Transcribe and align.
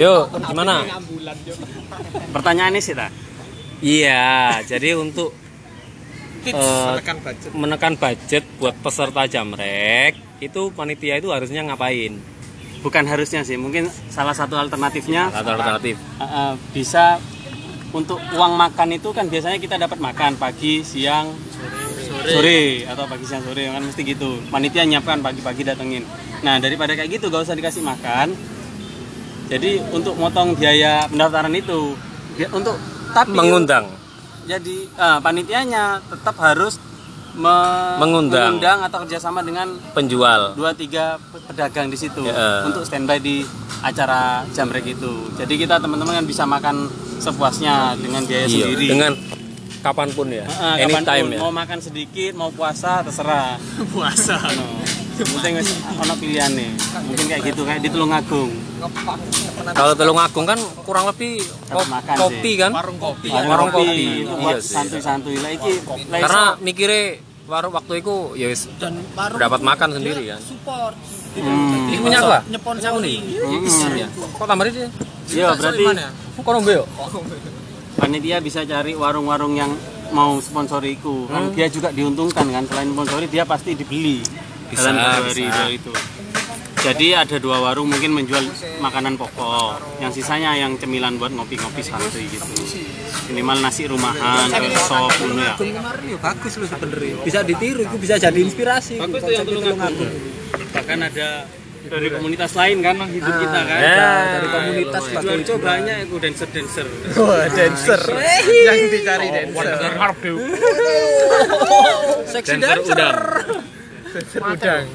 Yuk, 0.00 0.24
gimana? 0.48 0.88
Pertanyaannya 2.32 2.80
sih 2.80 2.96
ta. 2.96 3.12
Iya, 3.80 4.60
jadi 4.64 4.96
untuk 4.96 5.36
Tips 6.40 6.56
Eh, 6.56 6.88
menekan 6.88 7.16
budget. 7.20 7.50
menekan 7.52 7.94
budget 8.00 8.44
buat 8.56 8.72
peserta 8.80 9.28
jamrek 9.28 10.16
itu 10.40 10.72
panitia 10.72 11.20
itu 11.20 11.28
harusnya 11.28 11.60
ngapain? 11.68 12.16
Bukan 12.80 13.04
harusnya 13.04 13.44
sih, 13.44 13.60
mungkin 13.60 13.92
salah 14.08 14.32
satu 14.32 14.56
alternatifnya 14.56 15.28
Atau 15.28 15.52
alternatif? 15.52 16.00
uh, 16.16 16.24
uh, 16.24 16.50
bisa 16.72 17.20
untuk 17.92 18.16
uang 18.32 18.56
makan 18.56 18.96
itu 18.96 19.12
kan 19.12 19.28
biasanya 19.28 19.60
kita 19.60 19.76
dapat 19.76 20.00
makan 20.00 20.40
pagi, 20.40 20.80
siang, 20.80 21.28
sore, 22.24 22.88
atau 22.88 23.04
pagi 23.04 23.24
siang 23.28 23.44
sore 23.44 23.68
kan 23.68 23.84
mesti 23.84 24.00
gitu. 24.00 24.40
Panitia 24.48 24.88
nyiapkan 24.88 25.20
pagi-pagi 25.20 25.60
datengin. 25.60 26.08
Nah 26.40 26.56
daripada 26.56 26.96
kayak 26.96 27.20
gitu 27.20 27.28
gak 27.28 27.44
usah 27.44 27.52
dikasih 27.52 27.84
makan. 27.84 28.32
Jadi 29.50 29.70
untuk 29.90 30.14
motong 30.14 30.54
biaya 30.54 31.04
pendaftaran 31.04 31.50
itu 31.52 31.98
bi- 32.32 32.46
untuk 32.48 32.78
tapi 33.10 33.34
Mengundang. 33.34 33.90
jadi 34.46 34.76
eh, 34.86 35.18
panitianya 35.18 35.98
tetap 36.00 36.38
harus 36.38 36.78
me- 37.32 37.98
Mengundang. 37.98 38.54
mengundang 38.54 38.78
atau 38.80 39.02
kerjasama 39.02 39.42
dengan 39.42 39.74
penjual. 39.90 40.54
dua 40.54 40.70
tiga 40.72 41.18
pedagang 41.44 41.86
di 41.86 41.98
situ 41.98 42.22
Ya. 42.22 42.62
untuk 42.62 42.82
standby 42.82 43.18
di 43.18 43.42
acara 43.80 44.46
jamrek 44.48 44.86
itu. 44.88 45.26
Jadi 45.34 45.54
kita 45.56 45.78
teman-teman 45.78 46.14
kan 46.14 46.26
bisa 46.26 46.44
makan 46.44 46.86
sepuasnya 47.18 47.94
dengan 47.96 48.22
biaya 48.22 48.46
Iya, 48.46 48.54
sendiri. 48.66 48.86
dengan 48.88 49.12
kapan 49.80 50.08
pun 50.10 50.28
ya, 50.28 50.44
Heeh, 50.44 50.84
anytime 50.84 51.02
kapan 51.02 51.22
pun. 51.24 51.30
ya. 51.32 51.40
Mau 51.40 51.52
makan 51.52 51.78
sedikit, 51.80 52.32
mau 52.34 52.50
puasa 52.50 53.00
terserah. 53.00 53.56
Puasa. 53.94 54.36
No. 54.52 54.66
Penting 55.20 55.52
wis 55.54 55.68
ono 55.94 56.14
pilihan 56.16 56.50
nih. 56.50 56.70
Mungkin 57.04 57.24
kayak 57.26 57.42
gitu 57.44 57.60
kayak 57.62 57.80
di 57.80 57.88
Tulungagung. 57.88 58.50
Kalau 59.70 59.92
Tulungagung 59.92 60.46
kan 60.46 60.58
kurang 60.82 61.04
lebih 61.06 61.40
ko- 61.68 61.84
makan 61.86 62.16
kopi 62.16 62.52
kan, 62.56 62.70
Warung 62.72 62.98
kopi. 62.98 63.28
Warung 63.28 63.70
kopi. 63.70 64.24
Iya 64.24 64.56
sih. 64.58 64.74
santuy-santuy. 64.74 65.36
Lah 65.38 65.52
iki 65.52 65.72
karena 66.10 66.42
mikirnya 66.58 67.02
warung 67.44 67.74
waktu 67.74 68.00
itu 68.00 68.14
ya 68.34 68.46
wis 68.46 68.70
dapat 69.36 69.60
makan 69.60 69.88
sendiri 69.92 70.22
kan. 70.26 70.40
support 70.40 70.94
Hmm. 71.30 71.86
Ini 71.86 72.02
punya 72.02 72.18
apa? 72.20 72.38
nyeponsori 72.44 73.14
Ya. 73.94 74.06
Kok 74.10 74.46
tambah 74.50 74.66
dia? 74.66 74.90
Iya, 75.30 75.54
berarti 75.54 75.82
Kok 76.34 76.50
nombe 76.50 76.72
yo? 76.74 76.84
panitia 77.94 78.42
bisa 78.42 78.66
cari 78.66 78.98
warung-warung 78.98 79.54
yang 79.54 79.70
mau 80.10 80.42
sponsoriku. 80.42 81.30
Kan 81.30 81.54
dia 81.54 81.70
juga 81.70 81.94
diuntungkan 81.94 82.50
kan 82.50 82.66
selain 82.66 82.90
sponsori 82.90 83.30
dia 83.30 83.46
pasti 83.46 83.78
dibeli 83.78 84.26
Bisa, 84.70 84.88
bisa. 85.34 85.64
itu. 85.68 85.92
Jadi 86.80 87.12
ada 87.12 87.36
dua 87.36 87.60
warung 87.60 87.92
mungkin 87.92 88.16
menjual 88.16 88.40
makanan 88.80 89.20
pokok, 89.20 90.00
yang 90.00 90.08
sisanya 90.08 90.56
yang 90.56 90.80
cemilan 90.80 91.20
buat 91.20 91.28
ngopi-ngopi 91.28 91.84
santuy 91.84 92.24
gitu. 92.24 92.48
Minimal 93.28 93.60
nasi 93.60 93.84
rumahan, 93.84 94.48
kayak 94.48 94.80
sop 94.88 95.12
ngono 95.20 95.44
ya. 95.44 95.54
Mario 95.60 96.16
bagus 96.16 96.56
loh 96.56 96.64
sebenernya 96.64 97.20
bisa 97.20 97.44
ditiru 97.44 97.84
itu 97.84 97.96
bisa 98.00 98.16
jadi 98.16 98.40
inspirasi 98.40 98.96
Bagus 98.96 99.20
itu 99.20 99.28
tuh 99.28 99.32
yang 99.36 99.46
Tulungagung. 99.46 100.12
Bahkan 100.72 100.98
ada 101.04 101.28
dari 101.90 102.08
komunitas 102.12 102.52
lain 102.56 102.78
kan 102.80 102.96
hidup 103.12 103.34
kita 103.44 103.60
kan. 103.60 103.80
Ya, 103.80 104.12
dari 104.40 104.48
komunitas 104.48 105.04
lah 105.12 105.20
Jual 105.20 105.60
banyak 105.60 105.96
itu 106.08 106.16
dancer-dancer. 106.16 106.86
wah 107.20 107.44
dancer 107.52 108.00
Yang 108.40 108.80
dicari 108.88 109.28
dancer. 109.28 109.76
seksi 112.32 112.56
Dancer 112.56 112.88
udang. 112.88 113.68
Udang. 114.18 114.86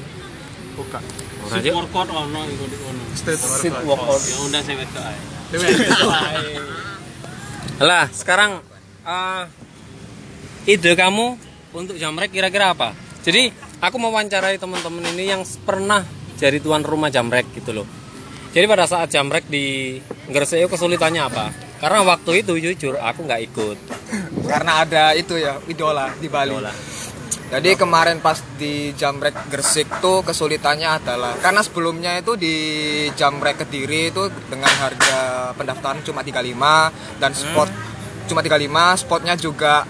Ora, 0.76 1.56
Street 1.56 1.72
Cuk. 1.72 1.76
workout 1.78 2.08
ono 2.12 2.40
iku 2.50 2.64
di 2.68 2.76
kono. 2.76 3.02
Workout. 3.86 4.20
Ya 4.26 4.36
undang 4.44 4.62
saya 4.66 4.76
wedok 4.76 5.04
ae. 5.04 5.18
Lah, 7.80 8.04
sekarang 8.12 8.60
eh, 9.04 9.42
ide 10.68 10.92
kamu 10.96 11.36
untuk 11.76 11.96
jamrek 11.96 12.32
kira-kira 12.32 12.72
apa? 12.72 12.96
Jadi, 13.20 13.52
aku 13.80 13.96
mau 14.00 14.10
wawancarai 14.14 14.56
teman-teman 14.56 15.04
ini 15.12 15.24
yang 15.32 15.42
pernah 15.64 16.04
jadi 16.36 16.60
tuan 16.60 16.84
rumah 16.84 17.12
jamrek 17.12 17.48
gitu 17.56 17.72
loh. 17.72 17.86
Jadi 18.56 18.64
pada 18.64 18.88
saat 18.88 19.12
jamrek 19.12 19.44
di 19.52 20.00
Gresik 20.32 20.64
itu 20.64 20.68
kesulitannya 20.72 21.22
apa? 21.28 21.52
Karena 21.76 22.00
waktu 22.08 22.40
itu 22.40 22.56
jujur 22.56 22.96
aku 22.96 23.28
nggak 23.28 23.42
ikut. 23.52 23.78
karena 24.48 24.86
ada 24.86 25.12
itu 25.12 25.36
ya 25.36 25.60
idola 25.68 26.08
di 26.16 26.28
Bali. 26.32 26.56
Jadi 27.46 27.78
kemarin 27.78 28.18
pas 28.18 28.42
di 28.58 28.90
Jamrek 28.98 29.46
Gresik 29.46 29.86
tuh 30.02 30.26
kesulitannya 30.26 30.98
adalah 30.98 31.38
karena 31.38 31.62
sebelumnya 31.62 32.18
itu 32.18 32.34
di 32.34 32.54
Jamrek 33.14 33.62
Kediri 33.62 34.10
itu 34.10 34.26
dengan 34.50 34.70
harga 34.82 35.54
pendaftaran 35.54 36.02
cuma 36.02 36.26
35 36.26 37.22
dan 37.22 37.30
spot 37.30 37.70
cuma 38.26 38.42
35, 38.42 39.06
spotnya 39.06 39.34
juga 39.38 39.86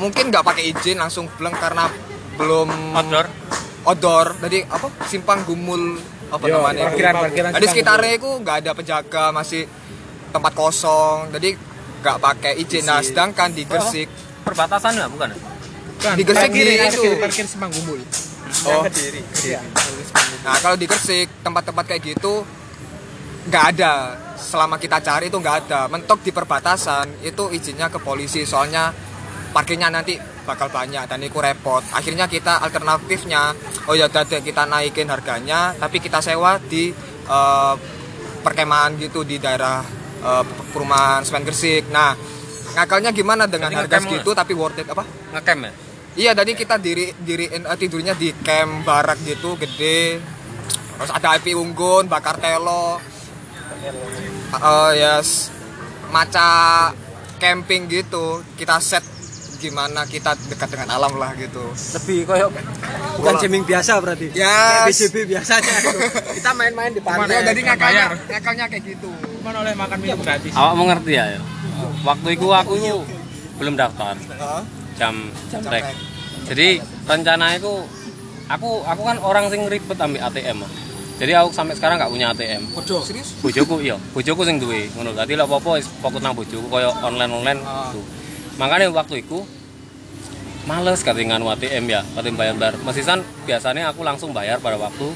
mungkin 0.00 0.32
nggak 0.32 0.40
pakai 0.40 0.64
izin 0.72 0.96
langsung 0.96 1.28
bleng 1.36 1.52
karena 1.54 1.92
belum 2.40 2.68
Outdoor? 2.96 3.26
outdoor. 3.84 4.26
Jadi 4.48 4.64
apa? 4.64 4.88
Simpang 5.04 5.44
Gumul 5.44 6.00
apa 6.28 6.44
namanya? 6.44 6.72
itu. 6.72 6.84
parkiran-parkiran 6.88 7.50
Jadi 7.56 7.66
sekitarnya 7.68 8.12
itu 8.16 8.30
nggak 8.40 8.56
ada 8.64 8.72
penjaga, 8.72 9.24
masih 9.32 9.68
tempat 10.32 10.52
kosong. 10.56 11.28
Jadi 11.36 11.56
nggak 12.00 12.16
pakai 12.16 12.52
izin. 12.56 12.84
Nah, 12.88 13.00
sedangkan 13.04 13.52
di 13.52 13.68
Gresik 13.68 14.08
Perbatasan 14.44 14.96
nggak 14.96 15.10
bukan? 15.12 15.28
Di 15.98 16.22
Gresik 16.22 16.50
di 16.54 16.62
itu. 16.62 17.18
parkir 17.18 17.46
Simpang 17.46 17.70
Gumul. 17.74 18.00
Oh. 18.70 18.82
Nah, 20.46 20.56
kalau 20.62 20.76
di 20.78 20.86
Gresik 20.86 21.28
tempat-tempat 21.42 21.84
kayak 21.84 22.02
gitu 22.16 22.46
nggak 23.48 23.64
ada. 23.76 23.94
Selama 24.38 24.78
kita 24.78 25.02
cari 25.02 25.28
itu 25.28 25.38
nggak 25.38 25.56
ada. 25.66 25.80
Mentok 25.90 26.22
di 26.22 26.30
perbatasan 26.30 27.26
itu 27.26 27.50
izinnya 27.50 27.90
ke 27.90 27.98
polisi. 27.98 28.46
Soalnya 28.46 28.94
parkirnya 29.50 29.90
nanti 29.90 30.16
bakal 30.46 30.72
banyak 30.72 31.04
dan 31.04 31.20
itu 31.20 31.36
repot. 31.36 31.84
Akhirnya 31.92 32.24
kita 32.24 32.62
alternatifnya, 32.64 33.52
oh 33.90 33.94
ya 33.98 34.08
dada 34.08 34.40
kita 34.40 34.64
naikin 34.64 35.12
harganya, 35.12 35.76
tapi 35.76 36.00
kita 36.00 36.24
sewa 36.24 36.56
di 36.56 36.88
eh, 37.28 37.74
perkemahan 38.40 38.96
gitu 38.96 39.28
di 39.28 39.36
daerah 39.36 39.84
eh, 40.24 40.44
perumahan 40.72 41.26
Semen 41.26 41.44
Gresik. 41.44 41.92
Nah, 41.92 42.16
ngakalnya 42.78 43.10
gimana 43.12 43.44
dengan 43.44 43.74
Jadi 43.74 43.78
harga 43.84 43.96
segitu 44.06 44.30
tapi 44.32 44.52
worth 44.56 44.80
it 44.80 44.88
apa? 44.88 45.04
Ngecamp 45.34 45.62
ya? 45.68 45.72
Iya, 46.14 46.32
tadi 46.32 46.52
kita 46.52 46.76
diri 46.76 47.12
diriin 47.14 47.62
eh, 47.62 47.76
tidurnya 47.76 48.14
di 48.14 48.32
camp 48.38 48.82
barak 48.82 49.18
gitu 49.22 49.54
gede. 49.56 50.18
Terus 50.98 51.10
ada 51.10 51.34
api 51.34 51.52
unggun, 51.52 52.06
bakar 52.06 52.36
telo. 52.36 52.98
Eh 54.50 54.90
ya 54.94 55.20
s- 55.20 55.52
maca 56.08 56.90
camping 57.36 57.86
gitu. 57.86 58.42
Kita 58.56 58.80
set 58.80 59.04
gimana 59.58 60.06
kita 60.06 60.38
dekat 60.46 60.70
dengan 60.70 60.94
alam 60.94 61.18
lah 61.18 61.34
gitu. 61.34 61.58
lebih 61.98 62.30
koyok 62.30 62.50
bukan 63.18 63.34
jamming 63.42 63.66
biasa 63.66 63.98
berarti 63.98 64.30
Ya, 64.30 64.86
Kayak 64.86 64.86
BJB 64.86 65.16
biasanya 65.26 65.74
itu. 65.82 65.98
kita 66.38 66.50
main-main 66.54 66.94
di 66.94 67.02
Iya, 67.02 67.10
pantai 67.10 67.42
jadi 67.42 67.60
ngakalnya, 67.66 68.04
ngakalnya 68.30 68.64
kayak 68.70 68.84
gitu. 68.86 69.10
Cuman 69.10 69.54
oleh 69.58 69.74
makan 69.74 69.98
minum 69.98 70.22
gratis. 70.22 70.54
Awak 70.54 70.72
mau 70.78 70.86
ngerti 70.86 71.10
ya? 71.10 71.24
ya? 71.34 71.40
Waktu 72.06 72.28
itu 72.38 72.46
aku 72.46 72.72
itu 72.78 72.98
belum 73.58 73.74
daftar 73.74 74.14
Heeh. 74.14 74.62
Jam 74.98 75.14
jamrek. 75.48 75.84
Jadi 76.50 76.82
rencana 77.06 77.54
itu 77.54 77.72
aku 78.50 78.82
aku 78.84 79.02
kan 79.06 79.16
orang 79.22 79.48
sing 79.48 79.64
ribet 79.70 79.96
ambil 79.96 80.26
ATM. 80.28 80.66
ah. 80.66 80.70
Jadi 81.18 81.32
aku 81.34 81.50
sampai 81.50 81.74
sekarang 81.74 81.98
nggak 81.98 82.10
punya 82.10 82.30
ATM. 82.34 82.62
Bodoh. 82.74 83.02
Serius? 83.02 83.28
bojoku 83.38 83.78
iya 83.78 83.96
bojoku 84.12 84.42
sing 84.42 84.58
duwe 84.58 84.90
ngono 84.98 85.14
dadi 85.14 85.38
lek 85.38 85.46
apa-apa 85.46 85.78
fokus 86.02 86.20
nang 86.20 86.34
bojoku 86.34 86.66
kaya 86.66 86.90
online-online 87.06 87.62
gitu 87.62 88.02
makanya 88.58 88.90
waktu 88.90 89.22
itu 89.22 89.46
males 90.66 91.00
katingan 91.06 91.40
ATM 91.40 91.84
ya 91.86 92.02
kating 92.18 92.34
bayar-bayar 92.34 92.74
mesisan 92.82 93.22
biasanya 93.46 93.94
aku 93.94 94.02
langsung 94.02 94.34
bayar 94.34 94.58
pada 94.58 94.74
waktu 94.76 95.06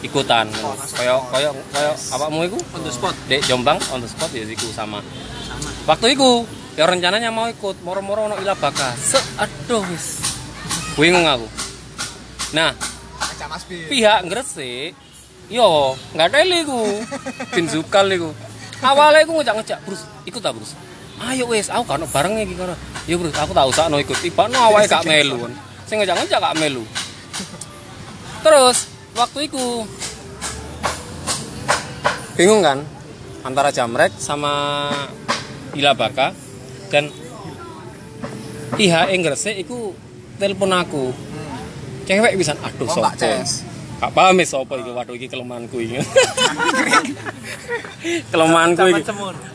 ikutan 0.00 0.48
ngono. 0.48 0.74
kaya 0.96 1.14
kaya 1.28 1.50
kaya 1.74 1.92
apamu 2.14 2.48
iku 2.48 2.58
on 2.72 2.80
the 2.82 2.92
spot 2.92 3.14
dek 3.28 3.44
Jombang 3.44 3.78
on 3.92 4.00
the 4.00 4.08
spot 4.08 4.32
ya 4.32 4.42
iku 4.48 4.72
sama 4.72 5.04
waktu 5.84 6.16
itu 6.16 6.48
ya 6.78 6.86
rencananya 6.86 7.34
mau 7.34 7.50
ikut 7.50 7.82
moro-moro 7.82 8.30
ono 8.30 8.38
ilah 8.38 8.54
baka 8.54 8.94
se 8.94 9.18
aduh 9.34 9.82
wis. 9.90 10.22
Bingung 10.94 11.26
aku. 11.26 11.50
Nah 12.54 12.70
pihak 13.66 14.22
Gresik 14.30 14.94
yo 15.50 15.98
nggak 16.14 16.30
ada 16.30 16.46
iku. 16.46 17.02
Bin 17.50 17.66
zukal 17.66 18.06
iku. 18.14 18.30
Awalnya 18.78 19.26
aku 19.26 19.42
ngejak 19.42 19.54
ngejak 19.58 19.78
Bruce 19.82 20.06
ikut 20.22 20.38
tak 20.38 20.54
Bruce 20.54 20.78
ayo 21.18 21.50
wes 21.50 21.66
aku 21.66 21.82
kan 21.82 21.98
bareng 22.06 22.38
iki 22.46 22.54
kan 22.54 22.78
ya 23.10 23.18
Bruce 23.18 23.34
aku 23.34 23.50
tak 23.50 23.66
usah 23.66 23.90
no 23.90 23.98
ikut. 23.98 24.14
Tiba 24.22 24.46
no 24.46 24.70
awalnya 24.70 25.02
gak 25.02 25.02
melu 25.02 25.50
kan. 25.50 25.52
Saya 25.82 26.06
ngejak 26.06 26.14
ngejak 26.14 26.38
gak 26.38 26.56
melu. 26.62 26.86
Terus 28.46 28.86
waktu 29.18 29.50
itu 29.50 29.82
bingung 32.38 32.62
kan 32.62 32.86
antara 33.42 33.74
jamrek 33.74 34.14
sama 34.14 34.94
Ilabaka 35.74 36.30
dan 36.88 37.12
pihak 38.76 39.06
Gresik 39.24 39.56
itu 39.64 39.92
telepon 40.36 40.72
aku. 40.74 41.12
Cewek 42.08 42.40
bisa 42.40 42.56
aduh 42.64 42.88
Oh, 42.88 42.94
sopo. 42.96 43.28
Gak 43.98 44.14
paham 44.14 44.38
ya 44.38 44.46
sopo 44.46 44.78
iki 44.78 44.94
waduh 44.94 45.14
iki 45.18 45.26
kelemahanku 45.26 45.76
iki. 45.82 45.98
kelemahanku 48.32 48.84
iki. 48.94 49.02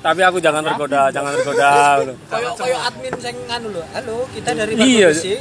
Tapi 0.04 0.20
aku 0.20 0.44
jangan 0.44 0.68
tergoda, 0.68 1.08
jangan 1.16 1.32
tergoda. 1.40 2.04
Kayak 2.28 2.52
kayak 2.60 2.82
admin 2.92 3.14
sing 3.24 3.36
nganu 3.48 3.72
lho. 3.72 3.84
Halo, 3.96 4.28
kita 4.36 4.52
dari 4.52 4.76
Iya. 4.76 5.16
Parkur 5.16 5.16
Gresik. 5.16 5.40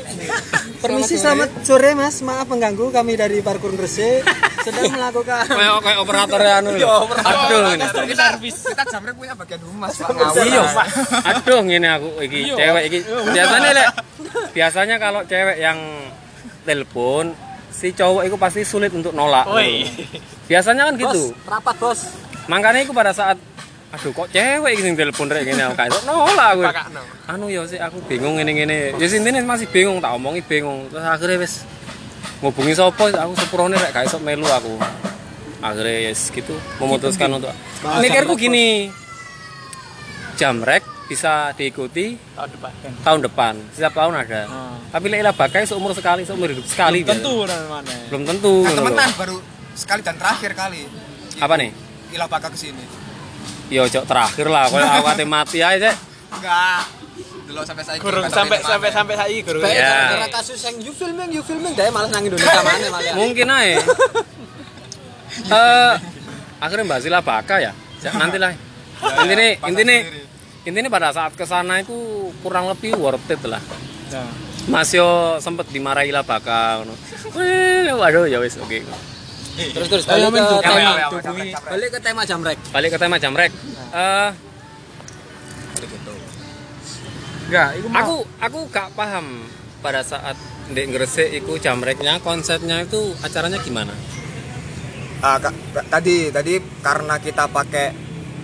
Permisi 0.79 1.15
selamat 1.19 1.51
sore 1.67 1.99
Mas, 1.99 2.23
maaf 2.23 2.47
mengganggu 2.47 2.95
kami 2.95 3.19
dari 3.19 3.43
Parkur 3.43 3.75
Gresik 3.75 4.23
sedang 4.63 4.95
melakukan 4.95 5.51
Kayak 5.51 5.83
kayak 5.83 5.99
operator 5.99 6.41
anu 6.63 6.71
lho. 6.79 6.97
Aduh 7.11 7.75
ini. 7.75 7.87
kita 8.07 8.39
kita 8.39 8.83
jamrek 8.87 9.19
punya 9.19 9.35
bagian 9.35 9.67
humas 9.67 9.99
pak 9.99 10.15
Iya. 10.47 10.63
Aduh 11.27 11.59
ngene 11.67 11.89
aku 11.91 12.09
iki 12.23 12.55
cewek 12.55 12.83
iki. 12.87 12.99
Biasanya 13.35 13.71
lek 13.75 13.89
biasanya 14.55 14.97
kalau 15.03 15.27
cewek 15.27 15.59
yang 15.59 15.79
telepon 16.63 17.35
si 17.73 17.91
cowok 17.97 18.29
itu 18.29 18.37
pasti 18.37 18.63
sulit 18.63 18.93
untuk 18.93 19.17
nolak. 19.17 19.49
Biasanya 20.47 20.93
kan 20.93 20.95
gitu. 21.01 21.33
Bos, 21.33 21.49
rapat 21.49 21.77
bos. 21.81 22.01
Makanya 22.47 22.85
aku 22.85 22.93
pada 22.93 23.11
saat 23.17 23.41
aduh 23.93 24.09
kok 24.09 24.33
cewek 24.33 24.73
sing 24.81 24.97
telepon 24.97 25.29
rek 25.29 25.45
ngene 25.45 25.69
aku 25.69 25.75
kayak 25.77 25.93
nolak 26.09 26.49
aku. 26.57 26.63
Anu 27.29 27.49
ya 27.49 27.65
sih 27.69 27.77
aku 27.81 28.01
bingung 28.09 28.37
ngene-ngene. 28.41 28.97
Ya 28.97 29.07
sintine 29.09 29.41
masih 29.45 29.69
bingung 29.69 30.01
tak 30.01 30.13
omongi 30.17 30.41
bingung. 30.45 30.89
Terus 30.93 31.05
akhirnya 31.05 31.37
wis 31.45 31.65
ngubungi 32.41 32.73
sapa 32.77 33.13
aku 33.13 33.33
sepurone 33.37 33.77
rek 33.77 33.93
gak 33.93 34.09
iso 34.09 34.17
melu 34.21 34.49
aku. 34.49 34.77
Akhirnya 35.63 36.11
yes 36.13 36.33
gitu 36.33 36.57
memutuskan 36.81 37.33
untuk 37.37 37.53
mikirku 38.01 38.37
gini. 38.37 38.93
Jamrek 40.41 40.83
bisa 41.05 41.33
diikuti 41.53 42.17
Tahun 42.33 42.51
depan. 42.51 42.73
tahun 43.03 43.21
depan. 43.23 43.55
Setiap 43.71 43.93
tahun 43.93 44.15
ada. 44.17 44.41
Tapi 44.89 45.07
lek 45.07 45.21
ilah 45.21 45.35
bakai 45.35 45.63
seumur 45.63 45.93
sekali, 45.93 46.23
seumur 46.23 46.49
hidup 46.49 46.65
sekali. 46.65 47.03
Tentu 47.03 47.43
biasanya. 47.43 47.59
dan 47.59 47.69
mana. 47.69 47.95
Belum 48.09 48.23
tentu. 48.25 48.55
nah, 48.63 48.75
temenan 48.75 49.11
baru 49.15 49.37
sekali 49.73 50.01
dan 50.01 50.15
terakhir 50.15 50.53
kali 50.53 50.85
Apa 51.37 51.55
nih? 51.57 51.71
ilah 52.13 52.29
bakal 52.29 52.49
ke 52.49 52.59
sini 52.59 52.85
Yo 53.67 53.89
cok 53.89 54.05
terakhir 54.05 54.47
lah, 54.47 54.69
kalau 54.69 55.09
ate 55.11 55.25
mati 55.25 55.59
aja 55.59 55.81
Cek. 55.83 55.97
enggak 56.31 56.85
dulu 57.43 57.61
sampai 57.65 57.85
saya 57.85 57.97
Gurung 57.99 58.25
sampai 58.29 58.61
sampai 58.61 58.89
sampai 58.93 59.15
saya 59.17 59.33
Ya. 59.33 59.89
gara-gara 60.13 60.29
kasus 60.31 60.61
yang 60.61 60.77
you 60.79 60.93
filming, 60.93 61.29
you 61.31 61.41
filming, 61.41 61.73
dia 61.73 61.89
malas 61.89 62.09
nang 62.09 62.21
Indonesia 62.23 62.61
mana 62.69 62.87
malah. 62.91 63.15
Mungkin 63.15 63.47
aja. 63.49 63.81
Eh 65.33 65.95
akhirnya 66.59 66.85
Mbak 66.87 67.01
Sila 67.01 67.19
baka 67.21 67.57
ya. 67.59 67.73
Nanti 68.13 68.37
lah. 68.37 68.53
Intinya 69.19 69.47
intinya 69.65 69.97
intinya 70.63 70.91
pada 70.93 71.11
saat 71.11 71.33
ke 71.35 71.43
sana 71.43 71.83
itu 71.83 71.95
kurang 72.43 72.71
lebih 72.71 72.95
worth 72.99 73.31
it 73.31 73.43
lah. 73.47 73.63
Nah. 74.13 74.31
Mas 74.71 74.95
yo 74.95 75.39
sempet 75.43 75.67
dimarahi 75.75 76.15
lah 76.15 76.23
baka 76.23 76.83
ngono. 76.83 76.95
Wih, 77.35 77.91
Waduh 77.99 78.31
ya 78.31 78.39
wis 78.39 78.55
oke. 78.63 78.79
Terus 79.53 79.89
terus 79.91 80.05
Ayo, 80.09 80.33
balik 80.33 80.49
ke 80.49 80.71
men, 80.73 81.21
tema. 81.21 81.61
Balik 81.69 81.89
ke 81.93 82.01
tema 82.01 82.23
jamrek. 82.25 82.59
Balik 82.73 82.91
ke 82.95 82.99
tema 82.99 83.17
jamrek. 83.19 83.53
Eh 83.93 84.31
Enggak, 87.53 87.69
itu 87.77 87.89
mau. 87.93 88.01
aku 88.01 88.17
aku 88.41 88.59
gak 88.73 88.89
paham 88.97 89.45
pada 89.85 90.01
saat 90.01 90.41
di 90.73 90.89
Gresik 90.89 91.29
itu 91.37 91.53
jamreknya 91.61 92.17
konsepnya 92.25 92.81
itu 92.81 93.13
acaranya 93.21 93.61
gimana? 93.61 93.93
Kak, 95.21 95.53
tadi 95.93 96.33
tadi 96.33 96.57
karena 96.81 97.21
kita 97.21 97.53
pakai 97.53 97.93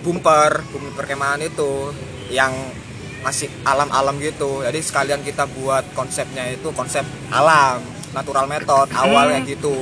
bumper 0.01 0.63
bumper 0.71 0.93
perkemahan 0.95 1.41
itu 1.43 1.93
yang 2.29 2.51
masih 3.19 3.51
alam-alam 3.67 4.15
gitu 4.23 4.63
jadi 4.63 4.79
sekalian 4.79 5.21
kita 5.23 5.43
buat 5.51 5.83
konsepnya 5.91 6.47
itu 6.47 6.71
konsep 6.71 7.03
alam 7.29 7.83
natural 8.15 8.47
method 8.47 8.87
awal 8.95 9.27
kayak 9.27 9.45
gitu 9.45 9.75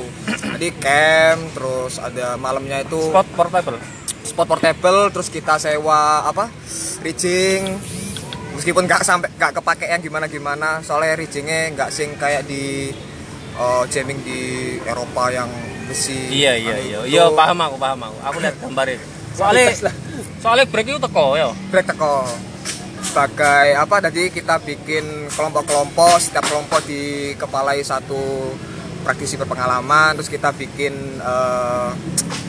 jadi 0.58 0.68
camp 0.76 1.40
terus 1.54 2.02
ada 2.02 2.34
malamnya 2.36 2.82
itu 2.82 2.98
Spot 2.98 3.28
portable. 3.38 3.78
spot 4.26 4.46
portable 4.50 5.08
terus 5.14 5.28
kita 5.30 5.56
sewa 5.56 6.26
apa 6.26 6.50
rigging 7.00 7.78
meskipun 8.58 8.84
nggak 8.90 9.06
sampai 9.06 9.30
nggak 9.38 9.62
kepake 9.62 9.86
yang 9.86 10.02
gimana 10.02 10.26
gimana 10.26 10.82
soalnya 10.82 11.14
riggingnya 11.14 11.72
nggak 11.78 11.90
sing 11.94 12.18
kayak 12.18 12.42
di 12.44 12.90
eh, 13.54 13.82
jamming 13.88 14.18
di 14.26 14.40
Eropa 14.82 15.30
yang 15.30 15.48
besi 15.88 16.28
Iya 16.28 16.52
iya 16.60 16.74
anu 16.76 16.82
iya. 16.84 16.98
itu. 17.00 17.16
Iya 17.16 17.24
paham 17.32 17.58
aku 17.64 17.76
paham 17.80 18.00
aku. 18.04 18.18
Aku 18.28 18.36
lihat 18.44 18.56
gambarnya. 18.60 19.00
Soalnya 19.38 19.70
soalnya 20.42 20.66
break 20.66 20.86
itu 20.88 20.98
teko 20.98 21.38
ya. 21.38 21.48
break 21.70 21.86
teko 21.86 22.26
sebagai 22.98 23.78
apa 23.78 24.02
tadi 24.02 24.28
kita 24.28 24.58
bikin 24.60 25.30
kelompok-kelompok 25.32 26.18
setiap 26.18 26.44
kelompok 26.44 26.82
dikepalai 26.84 27.80
satu 27.80 28.52
praktisi 29.00 29.38
berpengalaman 29.38 30.12
terus 30.12 30.28
kita 30.28 30.50
bikin 30.52 30.92
eh, 31.16 31.90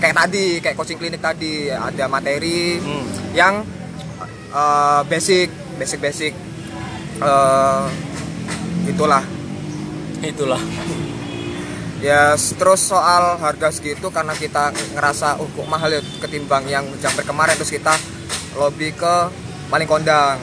kayak 0.01 0.15
tadi 0.17 0.59
kayak 0.59 0.75
coaching 0.75 0.97
klinik 0.97 1.21
tadi 1.21 1.69
ada 1.69 2.09
materi 2.09 2.81
Hmm. 2.81 3.05
yang 3.31 3.53
eh, 4.51 5.01
basic 5.05 5.47
basic 5.77 5.99
basic 6.01 6.33
eh 7.19 7.83
itulah 8.85 9.23
Itulah. 10.19 10.59
Ya 11.99 12.33
terus 12.35 12.79
soal 12.81 13.35
harga 13.37 13.69
segitu 13.69 14.07
karena 14.07 14.31
kita 14.31 14.71
ngerasa 14.95 15.35
oh 15.37 15.47
kok 15.47 15.67
mahal 15.67 15.91
ya 15.91 15.99
ketimbang 16.19 16.63
yang 16.65 16.87
jamper 16.97 17.23
kemarin 17.23 17.55
terus 17.55 17.69
kita 17.69 17.91
lobby 18.55 18.91
ke 18.91 19.15
paling 19.67 19.85
kondang 19.85 20.39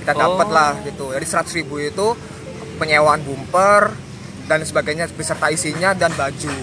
kita 0.00 0.12
dapat 0.14 0.46
Oh. 0.46 0.54
lah 0.54 0.72
gitu 0.82 1.06
jadi 1.12 1.26
100.000 1.26 1.58
ribu 1.58 1.76
itu 1.78 2.06
penyewaan 2.76 3.20
bumper 3.20 3.92
dan 4.46 4.62
sebagainya 4.62 5.10
beserta 5.10 5.50
isinya 5.50 5.92
dan 5.92 6.12
baju 6.12 6.54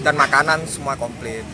dan 0.00 0.14
makanan 0.14 0.66
semua 0.66 0.94
komplit 0.94 1.44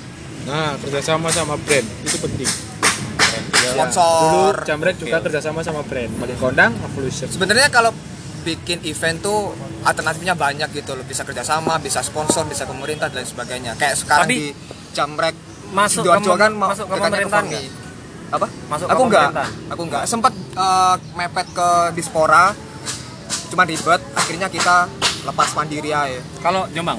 Nah, 0.47 0.79
kerjasama 0.79 1.27
sama 1.27 1.59
brand 1.59 1.83
itu 2.07 2.23
penting. 2.23 2.47
Dulu 2.47 3.67
sponsor 3.67 4.63
Jamret 4.63 4.95
juga 4.95 5.19
kerjasama 5.19 5.59
sama 5.59 5.83
brand. 5.83 6.07
Paling 6.07 6.39
kondang, 6.39 6.71
Evolution. 6.87 7.27
sebenarnya 7.27 7.67
kalau 7.67 7.91
bikin 8.47 8.79
event 8.87 9.19
tuh 9.19 9.51
alternatifnya 9.87 10.35
banyak 10.35 10.69
gitu 10.75 10.93
loh 10.93 11.07
bisa 11.07 11.23
kerjasama 11.23 11.79
bisa 11.79 12.03
sponsor 12.03 12.43
bisa 12.45 12.67
pemerintah 12.67 13.07
dan 13.07 13.23
lain 13.23 13.29
sebagainya 13.29 13.73
kayak 13.79 13.95
sekarang 13.95 14.27
Tapi 14.27 14.37
di 14.37 14.51
Jamrek 14.93 15.37
masuk 15.71 16.03
Sidoarjo 16.03 16.31
ke 16.31 16.37
kan 16.37 16.53
mau 16.53 16.69
masuk 16.71 16.87
ke 16.87 16.95
pemerintahan 16.99 17.45
Formi. 17.45 17.53
nggak? 17.55 17.65
apa 18.27 18.47
Masuk 18.67 18.87
ke 18.87 18.93
aku 18.93 19.03
enggak 19.07 19.27
pemerintahan? 19.31 19.71
aku 19.71 19.83
enggak 19.87 20.03
sempat 20.05 20.33
eh, 20.35 20.95
mepet 21.15 21.47
ke 21.55 21.69
dispora 21.95 22.45
cuma 23.47 23.63
ribet 23.63 24.01
akhirnya 24.13 24.49
kita 24.51 24.91
lepas 25.23 25.49
mandiri 25.55 25.91
aja 25.91 26.19
Kalau 26.39 26.67
Jombang. 26.71 26.99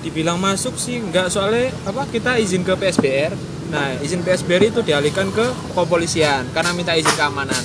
Dibilang 0.00 0.36
masuk 0.36 0.76
sih 0.76 0.96
enggak 0.96 1.28
soalnya 1.28 1.68
apa 1.84 2.08
kita 2.08 2.36
izin 2.36 2.64
ke 2.64 2.72
PSBR. 2.72 3.32
Nah, 3.68 4.00
izin 4.00 4.24
PSBR 4.24 4.72
itu 4.72 4.80
dialihkan 4.80 5.28
ke 5.28 5.44
kepolisian 5.72 6.48
karena 6.50 6.72
minta 6.72 6.96
izin 6.96 7.12
keamanan. 7.12 7.60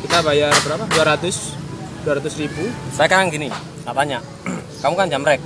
Kita 0.00 0.22
bayar 0.22 0.54
berapa? 0.62 0.86
200 0.86 1.63
200 2.04 2.40
ribu. 2.44 2.68
Saya 2.92 3.08
kan 3.08 3.32
gini, 3.32 3.48
tak 3.82 3.94
tanya. 3.96 4.20
Kamu 4.84 4.94
kan 4.94 5.08
jamrek. 5.08 5.40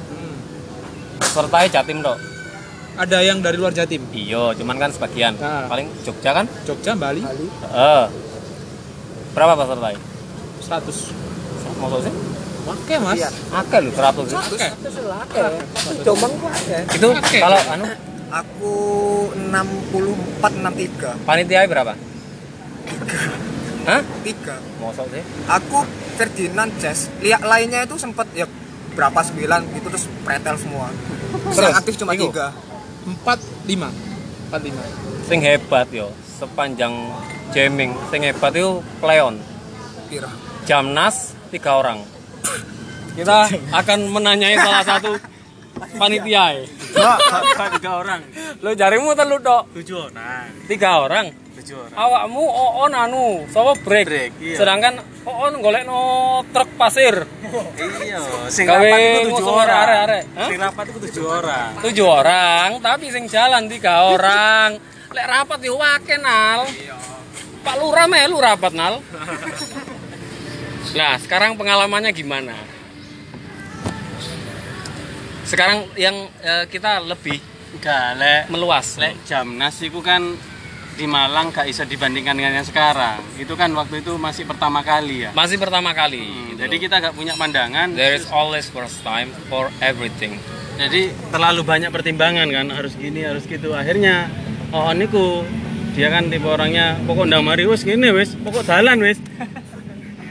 Sertai 1.22 1.70
Jatim 1.70 2.02
dok. 2.02 2.18
Ada 2.98 3.22
yang 3.22 3.38
dari 3.38 3.54
luar 3.54 3.70
Jatim, 3.70 4.02
Iya, 4.10 4.58
cuman 4.58 4.74
kan 4.74 4.90
sebagian. 4.90 5.38
Nah. 5.38 5.70
Paling 5.70 5.86
Jogja 6.02 6.34
kan? 6.34 6.50
Jogja, 6.66 6.98
Bali, 6.98 7.22
Heeh. 7.22 8.04
Berapa 9.38 9.54
pesertai? 9.54 9.94
100. 10.58 11.14
Maksud 11.78 12.00
sih? 12.02 12.14
Oke, 12.68 12.94
Mas. 12.98 13.22
Akeh 13.54 13.78
lho 13.80 13.90
100. 13.94 14.28
Jombang 16.02 16.32
kok. 16.42 16.52
Itu 16.90 17.08
kalau 17.38 17.60
anu 17.70 17.86
aku 18.28 18.74
64 19.32 20.52
63 20.58 21.24
panitia 21.24 21.64
berapa? 21.64 21.94
Hah? 23.88 24.02
3 24.04 24.82
Maksud 24.84 25.06
sih? 25.08 25.24
aku 25.48 25.78
Ferdinand 26.18 26.70
Jazz 26.82 27.06
lihat 27.22 27.46
lainnya 27.46 27.86
itu 27.86 27.94
sempat 27.94 28.26
ya 28.34 28.50
berapa 28.98 29.22
sembilan 29.22 29.60
gitu 29.78 29.86
terus 29.86 30.10
pretel 30.26 30.58
semua 30.58 30.90
terus 31.54 31.56
yang 31.62 31.78
aktif 31.78 31.94
cuma 32.02 32.18
Iku. 32.18 32.34
tiga 32.34 32.50
45. 33.24 34.52
45. 34.52 35.28
Sing 35.28 35.40
hebat 35.44 35.88
yo, 35.92 36.12
sepanjang 36.40 36.92
jamming, 37.52 37.92
sing 38.12 38.20
hebat 38.24 38.52
itu 38.52 38.84
Kleon. 39.00 39.40
Pira. 40.08 40.30
Jamnas 40.68 41.32
tiga 41.48 41.80
orang. 41.80 42.04
Kita 43.16 43.48
akan 43.80 43.98
menanyai 44.12 44.56
salah 44.60 44.84
satu 44.84 45.16
panitia. 45.94 46.44
tiga 47.74 47.90
orang 47.94 48.20
Lo 48.58 48.70
jarimu 48.72 49.14
telu 49.14 49.38
tok. 49.38 49.70
tujuh 49.72 50.10
orang 50.10 50.46
Tiga 50.66 50.90
orang. 51.00 51.26
tujuh 51.58 51.74
orang 51.76 51.94
Awakmu 51.94 52.44
oon 52.44 52.92
anu, 52.92 53.26
sapa 53.48 53.74
break. 53.82 54.06
Break, 54.06 54.30
iya. 54.38 54.56
Sedangkan 54.56 54.94
oon 55.24 55.58
golekno 55.58 56.00
truk 56.48 56.70
pasir. 56.74 57.26
iya 57.98 58.18
sing 58.46 58.64
Gawe 58.64 58.78
rapat 58.78 58.98
itu 59.02 59.20
tujuh 59.32 59.46
orang 59.48 59.78
arek-arek. 59.82 60.24
Hah? 60.34 60.48
sing 60.48 60.58
rapat 60.58 60.84
itu 60.86 60.98
tujuh 61.10 61.24
orang 61.26 61.70
Tujuh 61.82 62.06
orang, 62.06 62.68
tapi 62.78 63.06
sing 63.10 63.24
jalan 63.26 63.66
tiga 63.66 64.06
orang. 64.06 64.78
Lek 65.08 65.26
rapat 65.26 65.58
yo 65.60 65.74
wake 65.76 66.16
nal. 66.18 66.62
Pak 67.58 67.74
Lurah 67.76 68.06
melu 68.06 68.38
rapat 68.38 68.72
nal. 68.72 69.02
Nah, 70.88 71.14
sekarang 71.20 71.58
pengalamannya 71.58 72.14
gimana? 72.14 72.54
Sekarang 75.48 75.88
yang 75.96 76.28
eh, 76.44 76.68
kita 76.68 77.00
lebih 77.00 77.40
enggak 77.72 78.06
lek 78.20 78.42
meluas. 78.52 79.00
lek 79.00 79.16
jamnas 79.24 79.80
itu 79.80 79.96
kan 80.04 80.36
di 80.98 81.06
Malang 81.06 81.54
gak 81.54 81.70
bisa 81.70 81.86
dibandingkan 81.88 82.36
dengan 82.36 82.60
yang 82.60 82.66
sekarang. 82.68 83.22
Itu 83.38 83.54
kan 83.56 83.72
waktu 83.72 84.04
itu 84.04 84.18
masih 84.20 84.44
pertama 84.44 84.84
kali 84.84 85.24
ya. 85.24 85.30
Masih 85.32 85.56
pertama 85.56 85.94
kali. 85.96 86.20
Hmm, 86.20 86.52
gitu 86.52 86.60
jadi 86.66 86.74
loh. 86.76 86.82
kita 86.84 86.94
gak 87.00 87.14
punya 87.16 87.32
pandangan. 87.38 87.94
there 87.96 88.12
is 88.12 88.28
always 88.28 88.68
first 88.68 89.00
time 89.00 89.32
for 89.48 89.72
everything. 89.80 90.36
Jadi 90.76 91.14
terlalu 91.32 91.64
banyak 91.64 91.88
pertimbangan 91.94 92.50
kan 92.50 92.66
harus 92.68 92.92
gini 92.98 93.24
harus 93.24 93.48
gitu. 93.48 93.72
Akhirnya 93.72 94.28
oh 94.74 94.92
niku 94.92 95.46
dia 95.96 96.12
kan 96.12 96.28
tipe 96.28 96.44
orangnya 96.44 97.00
pokok 97.08 97.24
ndang 97.24 97.46
mari 97.46 97.64
wis 97.64 97.88
ngene 97.88 98.12
wis, 98.12 98.36
pokok 98.36 98.68
jalan 98.68 99.00
wis. 99.00 99.16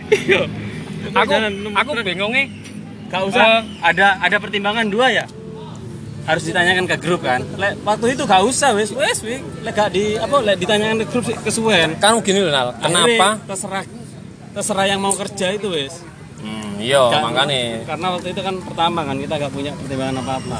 Iya. 0.07 0.47
Pokok 1.12 1.19
Aku 1.19 1.31
jalan, 1.36 1.53
aku 1.75 1.91
bingungnya 2.00 2.47
gak 3.08 3.24
usah 3.28 3.64
ada 3.84 4.20
ada 4.20 4.38
pertimbangan 4.40 4.88
dua 4.88 5.08
ya. 5.12 5.26
Harus 6.28 6.44
ditanyakan 6.44 6.92
ke 6.92 6.96
grup 7.00 7.24
kan. 7.24 7.40
Lek 7.56 7.80
waktu 7.88 8.20
itu 8.20 8.24
gak 8.28 8.44
usah 8.44 8.76
wis, 8.76 8.92
wis 8.92 9.20
wis. 9.24 9.42
Gak 9.64 9.96
di 9.96 10.20
apa 10.20 10.36
lek 10.44 10.58
ditanyakan 10.60 10.98
ke 11.04 11.08
grup 11.08 11.24
sih 11.28 11.36
kesuwen. 11.40 11.96
kan 11.98 12.20
gini 12.20 12.44
loh 12.44 12.52
Nal. 12.52 12.70
Kenapa? 12.78 13.40
Akhirnya 13.40 13.48
terserah 13.48 13.84
terserah 14.52 14.86
yang 14.92 15.00
mau 15.00 15.16
kerja 15.16 15.56
itu 15.56 15.68
wis. 15.72 16.04
Hmm, 16.38 16.78
iya 16.78 17.02
makanya. 17.24 17.88
Karena 17.88 18.08
waktu 18.14 18.28
itu 18.36 18.42
kan 18.44 18.56
pertama 18.62 19.02
kan 19.08 19.18
kita 19.18 19.34
gak 19.40 19.54
punya 19.56 19.72
pertimbangan 19.74 20.22
apa-apa. 20.22 20.58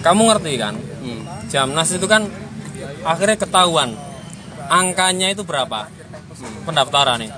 Kamu 0.00 0.22
ngerti 0.30 0.52
kan? 0.56 0.74
Hmm. 0.78 1.20
Jamnas 1.50 1.88
itu 1.92 2.06
kan 2.08 2.30
akhirnya 3.02 3.36
ketahuan 3.36 3.90
angkanya 4.70 5.34
itu 5.34 5.42
berapa 5.42 5.90
pendaftaran 6.64 7.18
nih 7.22 7.30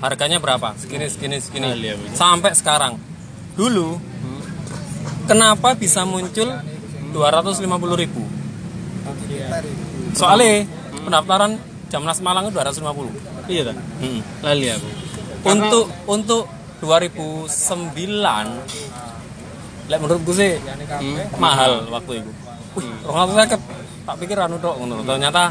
harganya 0.00 0.38
berapa 0.40 0.72
segini 0.80 1.06
segini 1.12 1.36
segini 1.42 1.66
Ah, 1.68 1.76
iya, 1.76 1.94
sampai 2.16 2.56
sekarang 2.56 2.96
dulu 3.60 4.00
kenapa 5.26 5.76
bisa 5.76 6.02
muncul 6.02 6.48
250.000 7.12 7.68
ribu 7.98 8.22
soalnya 10.12 10.64
pendaftaran 11.04 11.60
Jamnas 11.90 12.18
Malang 12.20 12.46
itu 12.46 12.54
250 12.54 13.50
Iya 13.50 13.62
kan? 13.66 13.76
Hmm. 13.98 14.20
Lali 14.40 14.70
aku. 14.70 14.88
untuk 15.42 15.84
untuk 16.06 16.42
2009 16.78 17.50
lek 19.90 19.98
menurutku 19.98 20.30
sih 20.30 20.54
mahal 21.36 21.90
waktu 21.90 22.22
itu. 22.22 22.30
Wih, 22.78 22.86
orang 23.02 23.34
saya 23.34 23.58
tak 24.06 24.16
pikir 24.22 24.38
anu 24.38 24.62
tok 24.62 24.78
ngono. 24.78 25.02
Ternyata 25.02 25.50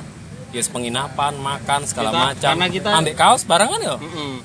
yes 0.49 0.71
penginapan, 0.71 1.35
makan 1.35 1.83
segala 1.83 2.09
Kita- 2.09 2.23
macam. 2.23 2.49
karena 2.55 2.67
kita- 2.71 2.95
ambek 2.95 3.15
kaos 3.19 3.43
barengan 3.43 3.83
ya. 3.83 3.95
Mm-mm. 3.99 4.39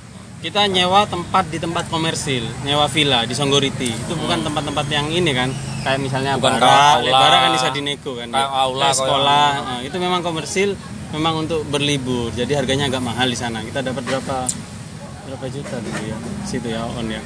Kita 0.44 0.68
nyewa 0.68 1.08
tempat 1.08 1.48
di 1.48 1.56
tempat 1.56 1.88
komersil, 1.88 2.44
nyewa 2.68 2.84
villa 2.92 3.24
di 3.24 3.32
Songgoriti. 3.32 3.88
Itu 3.88 4.12
bukan 4.12 4.44
tempat-tempat 4.44 4.84
yang 4.92 5.08
ini 5.08 5.32
kan, 5.32 5.48
kayak 5.80 5.96
misalnya 6.04 6.36
Bukan 6.36 6.60
bara, 6.60 7.00
aula. 7.00 7.16
bara 7.16 7.36
kan 7.48 7.50
bisa 7.56 7.72
dinego 7.72 8.12
kan. 8.12 8.28
Kayak 8.28 8.52
aula, 8.52 8.92
Kayak 8.92 8.98
sekolah, 9.00 9.48
Nah, 9.64 9.80
itu 9.80 9.96
memang 9.96 10.20
komersil, 10.20 10.76
memang 11.16 11.48
untuk 11.48 11.64
berlibur. 11.72 12.28
Jadi 12.36 12.52
harganya 12.60 12.92
agak 12.92 13.00
mahal 13.00 13.24
di 13.24 13.40
sana. 13.40 13.64
Kita 13.64 13.80
dapat 13.80 14.04
berapa 14.04 14.44
berapa 15.24 15.46
juta 15.48 15.80
dulu 15.80 16.02
ya, 16.12 16.16
situ 16.44 16.68
ya 16.68 16.84
on 16.92 17.08
ya. 17.08 17.24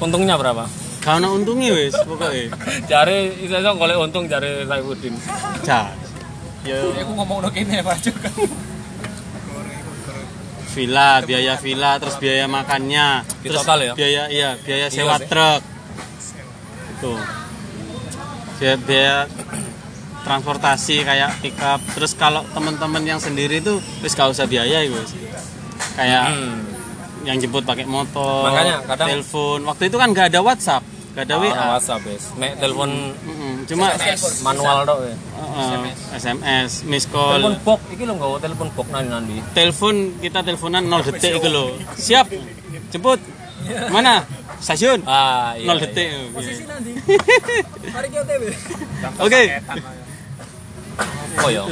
Untungnya 0.00 0.40
berapa? 0.40 0.64
Karena 1.04 1.28
untungnya 1.28 1.76
wes, 1.76 1.92
pokoknya. 1.92 2.56
Iso 3.44 3.56
iso 3.60 3.70
golek 3.76 4.00
untung 4.00 4.24
jare 4.32 4.64
Saifuddin. 4.64 5.12
Cah. 5.60 5.92
Ya, 6.64 6.88
aku 7.04 7.12
ngomong 7.20 7.52
gini 7.52 7.76
ya 7.76 7.84
Pak 7.84 8.00
juga 8.00 8.32
villa, 10.70 11.20
biaya 11.20 11.54
villa, 11.56 11.98
terus 11.98 12.16
biaya 12.16 12.46
makannya, 12.46 13.26
Di 13.36 13.48
terus 13.48 13.60
total 13.60 13.78
ya? 13.82 13.92
biaya 13.92 14.22
iya, 14.28 14.50
biaya 14.56 14.86
sewa 14.86 15.16
sih. 15.16 15.26
truk. 15.26 15.60
Itu. 16.92 17.12
Biaya, 18.56 18.76
biaya 18.78 19.16
transportasi 20.20 21.02
kayak 21.02 21.30
pickup. 21.40 21.80
Terus 21.90 22.12
kalau 22.14 22.44
teman-teman 22.48 23.02
yang 23.02 23.18
sendiri 23.18 23.58
itu 23.58 23.74
wis 23.98 24.12
gak 24.12 24.30
usah 24.30 24.44
biaya 24.44 24.80
itu 24.80 24.94
wis. 24.94 25.10
Kayak 25.96 26.24
Hmm. 26.30 26.60
yang 27.22 27.36
jemput 27.36 27.64
pakai 27.64 27.84
motor, 27.84 28.46
Makanya 28.46 28.84
kadang- 28.86 29.08
telepon. 29.10 29.58
Waktu 29.64 29.82
itu 29.88 29.96
kan 29.96 30.08
gak 30.10 30.26
ada 30.30 30.40
WhatsApp, 30.40 30.82
gak 31.14 31.24
ada 31.24 31.34
WA. 31.36 31.52
Ah, 31.52 31.68
WhatsApp 31.74 32.04
wis. 32.06 32.24
Mek 32.36 32.56
telepon 32.58 32.90
Cuma 33.70 33.94
manual 34.42 34.82
tok 34.82 34.98
ya. 35.06 35.14
uh, 35.38 35.86
SMS, 36.18 36.82
miss 36.90 37.06
call. 37.06 37.38
Telepon 37.38 37.54
box 37.62 37.80
iki 37.94 38.02
lho 38.02 38.18
nggawa 38.18 38.36
telepon 38.42 38.68
box 38.74 38.86
nang 38.90 39.06
nanti. 39.06 39.38
telepon 39.54 39.94
kita 40.18 40.42
teleponan 40.42 40.82
0 40.90 41.06
detik 41.06 41.38
itu 41.38 41.48
loh 41.48 41.78
siap. 41.94 42.26
Jemput. 42.90 43.22
Mana? 43.94 44.26
Stasiun? 44.58 45.06
Ah, 45.06 45.54
iya. 45.54 45.70
0 45.70 45.78
iya. 45.78 45.82
detik. 45.86 46.08
Posisi 46.34 46.62
nanti 46.66 46.90
mari 47.94 48.08
kita 48.10 48.22
OTW 48.26 48.42
oke. 49.22 49.42
Oh 51.46 51.50
ya. 51.54 51.62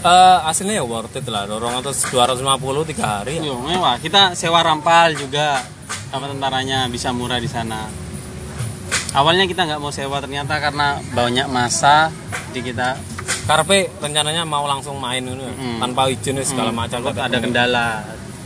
Eh 0.00 0.38
aslinya 0.50 0.80
ya 0.80 0.84
worth 0.84 1.14
it 1.14 1.26
lah, 1.30 1.46
200 1.46 1.86
250 2.10 2.90
tiga 2.90 3.22
hari 3.22 3.38
ya. 3.38 3.54
Yo, 3.54 3.62
mewah. 3.62 3.94
Kita 4.02 4.34
sewa 4.34 4.58
rampal 4.66 5.14
juga. 5.14 5.62
Sama 6.10 6.26
tentaranya 6.26 6.90
bisa 6.90 7.14
murah 7.14 7.38
di 7.38 7.46
sana 7.46 8.09
awalnya 9.12 9.44
kita 9.44 9.62
nggak 9.64 9.78
mau 9.78 9.90
sewa 9.90 10.18
ternyata 10.18 10.58
karena 10.58 10.86
banyak 11.10 11.46
masa 11.46 12.10
di 12.48 12.60
kita 12.60 12.94
Karpe 13.42 13.90
rencananya 13.98 14.44
mau 14.44 14.62
langsung 14.64 14.94
main 14.96 15.20
ini 15.20 15.34
ya, 15.36 15.50
Mm. 15.50 15.78
tanpa 15.80 16.06
izin 16.06 16.38
segala 16.40 16.70
macam. 16.70 17.02
takut 17.02 17.18
ada 17.18 17.34
kendala 17.36 17.88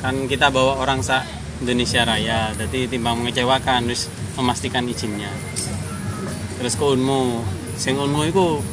kan 0.01 0.25
kita 0.25 0.49
bawa 0.49 0.79
orang 0.79 1.01
sa 1.01 1.21
Indonesia 1.59 2.03
Raya 2.03 2.53
jadi 2.55 2.89
timbang 2.89 3.21
mengecewakan 3.21 3.85
terus 3.85 4.09
memastikan 4.35 4.85
izinnya 4.85 5.29
terus 6.57 6.73
ke 6.73 6.85
Unmu 6.87 7.45
sing 7.75 7.95
Unmu 7.95 8.25
itu 8.25 8.65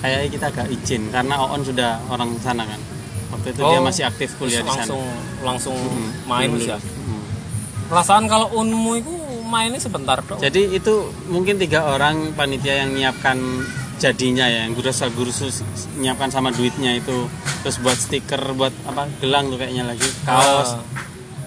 kayaknya 0.00 0.28
kita 0.30 0.46
gak 0.52 0.68
izin 0.70 1.10
karena 1.10 1.34
Oon 1.40 1.60
sudah 1.60 1.98
orang 2.06 2.30
sana 2.38 2.62
kan 2.62 2.78
waktu 3.30 3.50
itu 3.50 3.60
dia 3.60 3.78
Oh, 3.78 3.82
masih 3.82 4.04
aktif 4.04 4.28
kuliah 4.36 4.60
di 4.60 4.68
sana 4.68 4.78
langsung 4.80 5.02
langsung 5.42 5.76
Mm, 5.76 6.10
main 6.24 6.48
dulu. 6.48 6.58
bisa. 6.60 6.76
Mm. 6.78 7.22
Perasaan 7.86 8.24
kalau 8.26 8.46
unmu 8.52 8.92
itu 8.96 9.14
mainnya 9.50 9.82
sebentar 9.82 10.22
dong. 10.22 10.38
jadi 10.38 10.70
itu 10.70 11.10
mungkin 11.26 11.58
tiga 11.58 11.90
orang 11.90 12.32
panitia 12.38 12.86
yang 12.86 12.94
nyiapkan 12.94 13.36
jadinya 14.00 14.48
ya 14.48 14.64
yang 14.64 14.72
guru 14.72 14.88
guru 15.12 15.30
nyiapkan 16.00 16.32
sama 16.32 16.48
duitnya 16.54 16.96
itu. 16.96 17.28
Terus 17.60 17.76
buat 17.84 17.98
stiker 18.00 18.56
buat 18.56 18.72
apa 18.88 19.10
gelang 19.20 19.52
tuh 19.52 19.60
kayaknya 19.60 19.84
lagi. 19.84 20.08
Kaos. 20.24 20.80
Ah. 20.80 20.82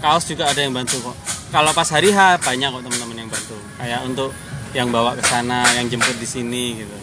kaos 0.04 0.28
juga 0.30 0.52
ada 0.52 0.62
yang 0.62 0.76
bantu 0.76 1.02
kok. 1.02 1.16
Kalau 1.50 1.72
pas 1.74 1.88
hari 1.90 2.14
H 2.14 2.38
banyak 2.44 2.70
kok 2.70 2.84
teman-teman 2.86 3.18
yang 3.26 3.30
bantu. 3.32 3.58
Kayak 3.82 4.00
untuk 4.06 4.30
yang 4.78 4.94
bawa 4.94 5.18
ke 5.18 5.24
sana 5.26 5.66
yang 5.74 5.90
jemput 5.90 6.14
di 6.22 6.28
sini 6.30 6.86
gitu. 6.86 6.98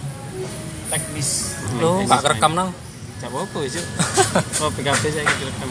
Teknis. 0.92 1.58
Lo 1.82 2.06
gak 2.06 2.22
kerekam 2.22 2.54
nang. 2.54 2.70
Gak 3.20 3.28
apa-apa 3.28 3.58
itu 3.68 3.76
oh 4.64 4.72
PKP 4.72 5.12
saya 5.12 5.28
gitu 5.28 5.44
rekam 5.44 5.68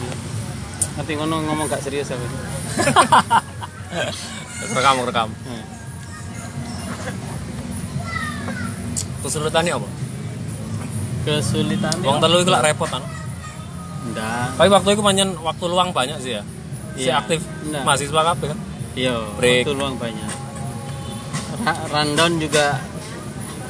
nanti 0.94 1.18
ngono 1.18 1.42
ngomong 1.50 1.66
gak 1.66 1.82
serius 1.82 2.14
apa 2.14 2.22
Rekam 4.62 4.94
rekam. 5.02 5.28
Hmm. 5.44 5.64
Kesulitannya 9.20 9.74
apa? 9.76 9.88
kesulitan 11.20 11.92
Wong 12.00 12.16
telu 12.16 12.40
itu 12.40 12.48
lah 12.48 12.64
repot 12.64 12.88
kan. 12.88 13.04
enggak 14.02 14.56
Tapi 14.56 14.68
waktu 14.72 14.88
itu 14.90 15.02
panjang 15.04 15.28
waktu 15.36 15.64
luang 15.68 15.92
banyak 15.92 16.16
sih 16.18 16.32
ya. 16.32 16.42
Si 16.96 17.04
Iya. 17.04 17.20
aktif 17.20 17.44
Nah. 17.68 17.84
mahasiswa 17.84 18.20
kabeh 18.24 18.46
kan. 18.48 18.58
iya 18.96 19.14
waktu 19.30 19.70
luang 19.70 19.94
banyak 19.94 20.26
Ra- 21.60 21.80
rundown 21.86 22.40
juga 22.40 22.80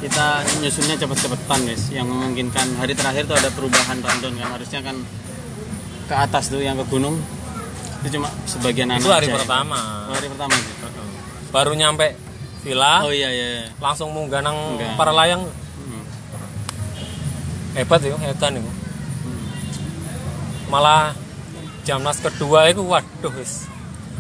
kita 0.01 0.27
nyusunnya 0.57 0.97
cepet-cepetan 0.97 1.61
guys 1.61 1.93
yang 1.93 2.09
memungkinkan 2.09 2.73
hari 2.79 2.95
terakhir 2.95 3.27
tuh 3.27 3.37
ada 3.37 3.53
perubahan 3.53 4.01
rundown 4.01 4.33
kan 4.33 4.49
harusnya 4.55 4.81
kan 4.81 4.97
ke 6.07 6.15
atas 6.17 6.49
tuh 6.49 6.63
yang 6.63 6.79
ke 6.79 6.87
gunung 6.89 7.21
itu 8.01 8.17
cuma 8.17 8.33
sebagian 8.47 8.89
anak 8.89 9.03
Itu 9.03 9.13
hari 9.13 9.27
aja 9.27 9.35
ya. 9.35 9.39
pertama. 9.43 10.09
Oh, 10.09 10.15
hari 10.15 10.29
pertama 10.31 10.55
sih 10.57 10.75
Baru 11.51 11.75
nyampe 11.75 12.15
villa, 12.63 13.03
oh 13.03 13.11
iya 13.11 13.31
iya, 13.33 13.47
iya. 13.59 13.65
langsung 13.83 14.15
munggah 14.15 14.39
nang 14.45 14.79
para 14.95 15.11
layang. 15.11 15.43
Hmm. 15.43 16.05
Hebat 17.75 18.01
ya, 18.07 18.15
edan 18.27 18.61
itu. 18.63 18.71
Malah 20.71 21.19
Jamnas 21.83 22.23
kedua 22.23 22.71
itu 22.71 22.85
waduh 22.87 23.35
wis. 23.35 23.67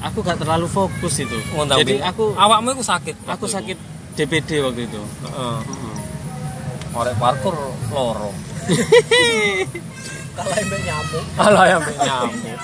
aku 0.01 0.25
gak 0.25 0.41
terlalu 0.41 0.65
fokus 0.65 1.21
itu 1.21 1.37
Ngontang 1.53 1.85
jadi 1.85 2.01
bin. 2.01 2.03
aku 2.03 2.33
awakmu 2.33 2.73
itu 2.73 2.81
sakit. 2.81 3.17
aku 3.29 3.45
itu. 3.45 3.53
sakit 3.53 3.79
DPD 4.17 4.65
waktu 4.65 4.89
itu 4.89 4.97
Heeh. 4.97 5.59
Heeh. 5.61 6.97
Orek 6.97 7.15
parkur 7.21 7.53
loro. 7.93 8.33
kalah 10.41 10.57
mbak 10.57 10.81
nyamuk 10.89 11.25
Alah 11.37 11.65
yang 11.69 11.83
nyamuk. 11.85 12.59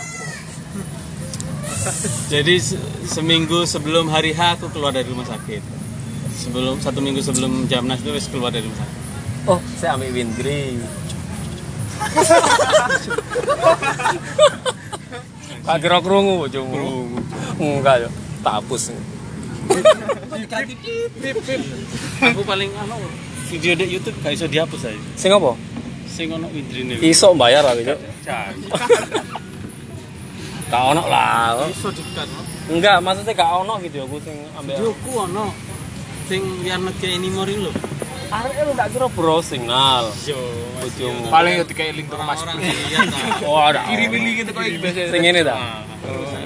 Jadi 2.26 2.55
se- 2.57 2.78
seminggu 3.05 3.62
sebelum 3.64 4.07
hari 4.07 4.31
H 4.31 4.57
aku 4.57 4.69
keluar 4.69 4.90
dari 4.90 5.07
rumah 5.07 5.25
sakit 5.25 5.62
sebelum 6.33 6.78
satu 6.78 6.99
minggu 6.99 7.21
sebelum 7.21 7.64
Jamnas 7.64 7.99
itu 7.99 8.11
wis 8.11 8.26
keluar 8.26 8.50
dari 8.50 8.64
rumah 8.64 8.78
sakit 8.78 8.95
Oh, 9.47 9.62
saya 9.78 9.95
ambil 9.95 10.11
windri. 10.11 10.75
Kak 15.62 15.78
kira 15.78 16.02
krungu 16.02 16.43
bojomu. 16.43 17.07
Enggak 17.57 18.02
yo, 18.02 18.09
tak 18.43 18.59
hapus. 18.59 18.90
aku 22.19 22.43
paling 22.43 22.71
anu 22.76 22.99
video 23.47 23.73
di 23.75 23.87
YouTube 23.88 24.19
gak 24.19 24.35
bisa 24.35 24.47
dihapus 24.47 24.83
aja 24.87 24.99
Sing 25.14 25.31
apa? 25.31 25.55
Sing 26.07 26.26
ono 26.28 26.50
widrine. 26.50 26.99
iso 26.99 27.31
bayar 27.35 27.62
lah 27.62 27.75
Cuk. 27.75 27.99
Gak 30.67 30.83
ono 30.83 31.03
lah. 31.07 31.67
Iso 31.71 31.89
dekat. 31.95 32.27
Enggak, 32.67 32.99
maksudnya 32.99 33.33
gak 33.39 33.51
ono 33.63 33.75
gitu 33.83 34.03
aku 34.03 34.17
sing 34.23 34.37
ambil. 34.59 34.75
Joku 34.83 35.11
ono 35.15 35.45
sing 36.27 36.43
biar 36.67 36.83
negara 36.83 37.13
ini 37.15 37.29
mori 37.31 37.55
lho. 37.55 37.71
Arek 38.27 38.59
lu 38.67 38.73
gak 38.75 38.91
kira 38.91 39.07
browsing 39.15 39.71
nal. 39.71 40.11
Yo. 40.27 40.39
Paling 41.31 41.63
ya 41.63 41.65
dikai 41.65 41.95
link 41.95 42.11
ke 42.11 42.17
Mas. 42.19 42.43
iya. 42.91 42.99
Oh, 43.47 43.63
ada. 43.63 43.87
Kirimin 43.87 44.21
link 44.27 44.39
itu 44.43 44.51
kok 44.51 44.63
biasa. 44.63 45.15
Sing 45.15 45.23
ngene 45.23 45.47
ta? 45.47 45.55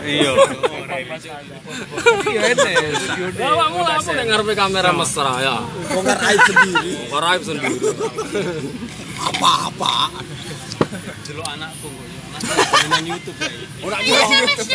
Iya. 0.05 0.33
Iya 2.29 2.43
ini. 2.53 2.73
Ya, 3.41 3.51
kamu 3.57 3.79
lah 3.81 3.95
apa 4.01 4.11
nek 4.11 4.25
ngarepe 4.27 4.55
kamera 4.59 4.91
mesra 4.93 5.35
ya. 5.41 5.57
bongkar 5.93 6.19
aib 6.29 6.41
sendiri 6.45 6.93
Ora 7.15 7.27
aib 7.37 7.43
sendiri. 7.47 7.79
apa-apa 9.21 9.95
Jeluk 11.31 11.47
anakku 11.47 11.87
kok. 11.87 12.07
Main 12.91 13.07
YouTube 13.07 13.39
ya. 13.39 13.51
Ora 13.87 13.97
kira 14.03 14.23
YouTube 14.27 14.71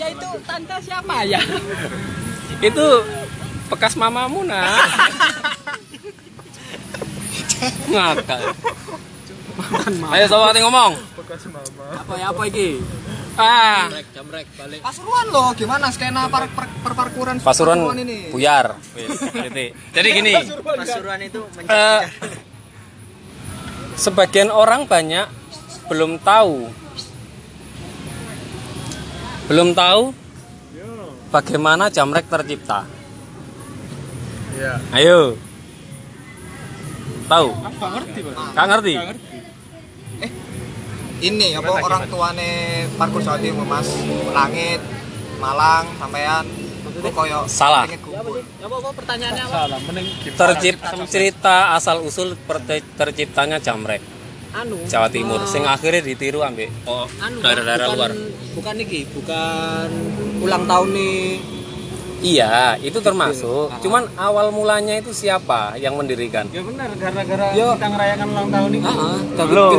Ya 0.00 0.06
itu 0.08 0.28
tante 0.48 0.76
siapa 0.80 1.16
ya? 1.28 1.40
Itu 2.64 2.86
bekas 3.68 3.92
mamamu 4.00 4.40
nah. 4.48 4.64
Ngakak. 7.92 8.40
Ayo 10.16 10.24
sama 10.32 10.56
ngomong. 10.56 10.92
Apa 11.92 12.12
ya 12.16 12.26
apa 12.32 12.42
iki? 12.48 12.80
Ah, 13.36 13.92
Jamrek 14.16 14.48
balik. 14.56 14.80
Pasuruan 14.80 15.28
loh, 15.28 15.52
gimana 15.52 15.92
skena 15.92 16.24
par, 16.32 16.48
per, 16.48 16.64
perparkuran 16.80 17.36
Pasuruan 17.44 17.92
ini? 18.00 18.32
buyar. 18.32 18.80
Jadi 19.92 20.08
gini, 20.08 20.32
pasuruan 20.64 21.20
itu 21.20 21.44
eh, 21.68 22.00
sebagian 23.96 24.52
orang 24.52 24.84
banyak 24.84 25.24
belum 25.88 26.20
tahu 26.20 26.68
belum 29.48 29.72
tahu 29.72 30.12
bagaimana 31.30 31.90
jamrek 31.90 32.26
tercipta. 32.26 32.86
Iya. 34.56 34.74
Ayo. 34.94 35.20
Tahu? 37.26 37.48
Apa 37.52 37.86
ngerti, 37.98 38.18
Pak? 38.22 38.34
Gak 38.54 38.66
ngerti? 38.70 38.94
Ini 41.16 41.56
apa 41.56 41.72
orang 41.80 42.04
tuane 42.12 42.50
parkur 43.00 43.24
Jawa 43.24 43.40
Timur 43.40 43.64
Mas, 43.64 43.88
Langit, 44.32 44.80
Malang, 45.40 45.88
sampean 45.96 46.44
koyo 47.02 47.40
Salah. 47.46 47.84
apa 47.86 48.88
pertanyaannya 48.92 49.42
apa? 49.46 49.54
Salah, 49.54 49.78
mending 49.84 50.06
Tercipta 50.36 50.88
cerita 51.06 51.56
asal 51.76 52.02
usul 52.02 52.36
terciptanya 52.96 53.60
jamrek 53.60 54.00
Anu. 54.56 54.80
Jawa 54.88 55.12
Timur 55.12 55.44
sing 55.44 55.68
akhirnya 55.68 56.00
ditiru 56.00 56.40
ambek 56.40 56.72
oh, 56.88 57.04
Anu, 57.20 57.44
daerah-daerah 57.44 57.86
bukan- 57.92 57.96
luar. 57.98 58.12
Bukan 58.56 58.74
iki, 58.80 59.04
bukan 59.12 59.88
ulang 60.40 60.64
tahun 60.64 60.88
nih. 60.96 61.20
Iya, 62.24 62.80
itu 62.80 63.04
termasuk. 63.04 63.68
Cuman 63.84 64.08
awal 64.16 64.48
mulanya 64.48 64.96
itu 64.96 65.12
siapa 65.12 65.76
yang 65.76 66.00
mendirikan? 66.00 66.48
Ya 66.48 66.64
benar 66.64 66.88
gara-gara 66.96 67.52
kita 67.52 67.86
ngerayakan 67.92 68.26
ulang 68.32 68.48
tahun 68.48 68.70
ini. 68.72 68.80
Heeh, 68.80 69.44
Loh. 69.52 69.72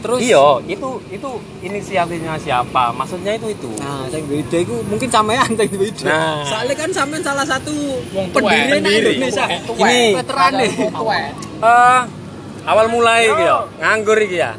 Terus 0.00 0.18
Iya, 0.24 0.46
itu 0.64 0.88
itu 1.12 1.30
inisiatifnya 1.60 2.40
siapa? 2.40 2.88
Maksudnya 2.96 3.36
itu 3.36 3.52
itu. 3.52 3.70
Nah, 3.80 4.08
sing 4.08 4.24
beda 4.24 4.56
iku 4.64 4.80
mungkin 4.88 5.08
sampean 5.12 5.50
sing 5.52 5.68
beda. 5.76 6.04
Nah. 6.08 6.40
Soalnya 6.48 6.74
kan 6.76 6.90
sampean 6.90 7.22
salah 7.22 7.44
satu 7.44 7.74
Wong 8.16 8.32
pendiri 8.32 8.80
Indonesia. 8.80 9.44
Ini 9.60 10.00
veteran 10.16 10.52
nih. 10.56 10.72
eh 11.60 12.00
awal 12.64 12.86
mulai 12.88 13.28
ya, 13.28 13.68
nganggur 13.76 14.16
iki 14.24 14.40
ya. 14.40 14.56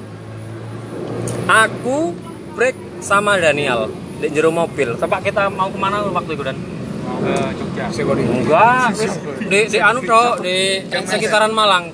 Aku 1.50 2.14
break 2.54 3.02
sama 3.02 3.42
Daniel 3.42 3.90
di 4.22 4.30
jero 4.30 4.54
mobil. 4.54 4.94
Tempat 4.94 5.26
kita 5.26 5.50
mau 5.50 5.74
ke 5.74 5.78
mana 5.82 6.06
waktu 6.06 6.38
itu 6.38 6.46
dan? 6.46 6.58
ke 7.22 7.36
Jogja. 7.58 7.86
Enggak, 8.18 8.88
di 9.46 9.60
di 9.70 9.80
anu 9.80 10.00
tok, 10.06 10.42
di 10.42 10.58
sekitaran 10.90 11.52
Malang. 11.54 11.94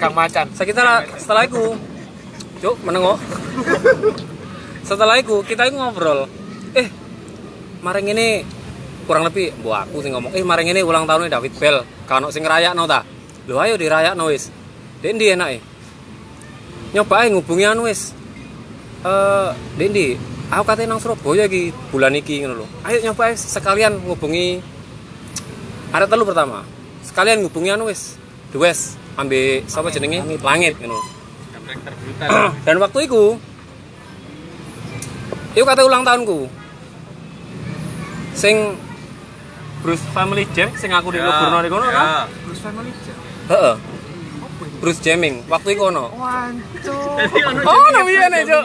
Kang 0.00 0.16
Macan. 0.16 0.48
Sekitar 0.56 1.04
setelah 1.20 1.44
itu, 1.44 1.76
cuk 2.62 2.78
menengok. 2.86 3.18
Setelah 4.86 5.18
itu 5.18 5.42
kita 5.42 5.66
itu 5.66 5.74
ngobrol. 5.74 6.30
Eh, 6.78 6.86
maring 7.82 8.14
ini 8.14 8.46
kurang 9.02 9.26
lebih 9.26 9.50
bu 9.58 9.74
aku 9.74 9.98
sing 9.98 10.14
ngomong 10.14 10.30
eh 10.30 10.46
maring 10.46 10.70
ini 10.70 10.80
ulang 10.86 11.10
tahunnya 11.10 11.26
David 11.26 11.58
Bell 11.58 11.82
kalau 12.06 12.30
sing 12.30 12.46
no 12.46 12.86
ta? 12.86 13.02
Lo 13.50 13.58
ayo 13.58 13.74
dirayakno 13.74 14.30
wis. 14.30 14.54
Dek 15.02 15.18
ndi 15.18 15.34
enak 15.34 15.58
nyoba 16.94 17.26
ae 17.26 17.28
ngubungi 17.34 17.66
anu 17.66 17.90
wis. 17.90 18.14
Eh 19.02 19.50
Dek 19.74 19.88
ndi 19.90 20.06
aku 20.46 20.62
katanya 20.62 20.94
nang 20.94 21.00
Surabaya 21.02 21.50
iki 21.50 21.74
bulan 21.90 22.14
iki 22.14 22.46
ngono 22.46 22.62
lho. 22.62 22.66
Ayo 22.86 23.02
nyoba 23.02 23.34
sekalian 23.34 23.98
ngubungi. 24.06 24.62
Ada 25.90 26.06
telu 26.06 26.22
pertama 26.22 26.62
sekalian 27.02 27.42
ngubungi 27.42 27.74
anu 27.74 27.90
wis 27.90 28.14
west 28.54 28.94
ambil 29.18 29.66
sapa 29.66 29.90
jenenge? 29.90 30.22
Langit 30.38 30.78
ngono 30.78 31.21
dan 32.66 32.76
waktu 32.78 32.98
itu 33.04 33.36
itu 35.52 35.64
kata 35.64 35.84
ulang 35.84 36.02
tahunku. 36.02 36.48
Sing 38.32 38.74
Bruce 39.82 40.04
Family 40.10 40.48
Jam 40.56 40.72
sing 40.72 40.88
aku 40.88 41.12
di 41.12 41.20
Lugurno 41.20 41.58
di 41.60 41.68
kono 41.68 41.84
kan? 41.84 42.24
Bruce 42.46 42.62
Family 42.62 42.92
Jam. 43.04 43.16
heeh. 43.50 43.74
Bruce 44.80 44.98
Jamming 44.98 45.46
waktu 45.46 45.74
itu 45.74 45.82
ono. 45.84 46.10
Oh 47.62 47.84
no 47.92 48.00
iya 48.06 48.26
nih 48.26 48.42
cok 48.42 48.64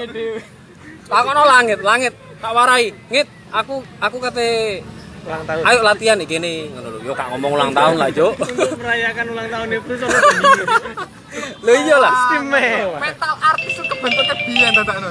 tak 1.08 1.24
ono 1.24 1.42
langit 1.44 1.80
langit. 1.82 2.14
Tak 2.38 2.54
warai. 2.54 2.90
Ngit 3.10 3.28
aku 3.50 3.82
aku 3.98 4.18
kate 4.20 4.82
Ulang 5.28 5.44
tahun. 5.44 5.62
ayo 5.68 5.80
latihan 5.84 6.18
iki 6.18 6.40
nih 6.40 6.72
ngono 6.72 6.88
lho 6.88 7.00
yo 7.04 7.12
kak 7.12 7.28
ngomong 7.36 7.52
ulang 7.52 7.72
tahun 7.76 8.00
lah 8.00 8.08
cok 8.08 8.34
Untuk 8.40 8.80
merayakan 8.80 9.26
ulang 9.28 9.48
tahun 9.52 9.68
Bruce 9.84 10.04
ono 10.08 10.18
lho 11.36 11.74
iya 11.76 11.98
lah 12.00 12.12
Istimewa. 12.12 12.98
Metal 13.04 13.34
artis 13.44 13.74
itu 13.76 13.84
kebentuknya 13.84 14.36
biyen 14.48 14.72
dadakno. 14.76 15.08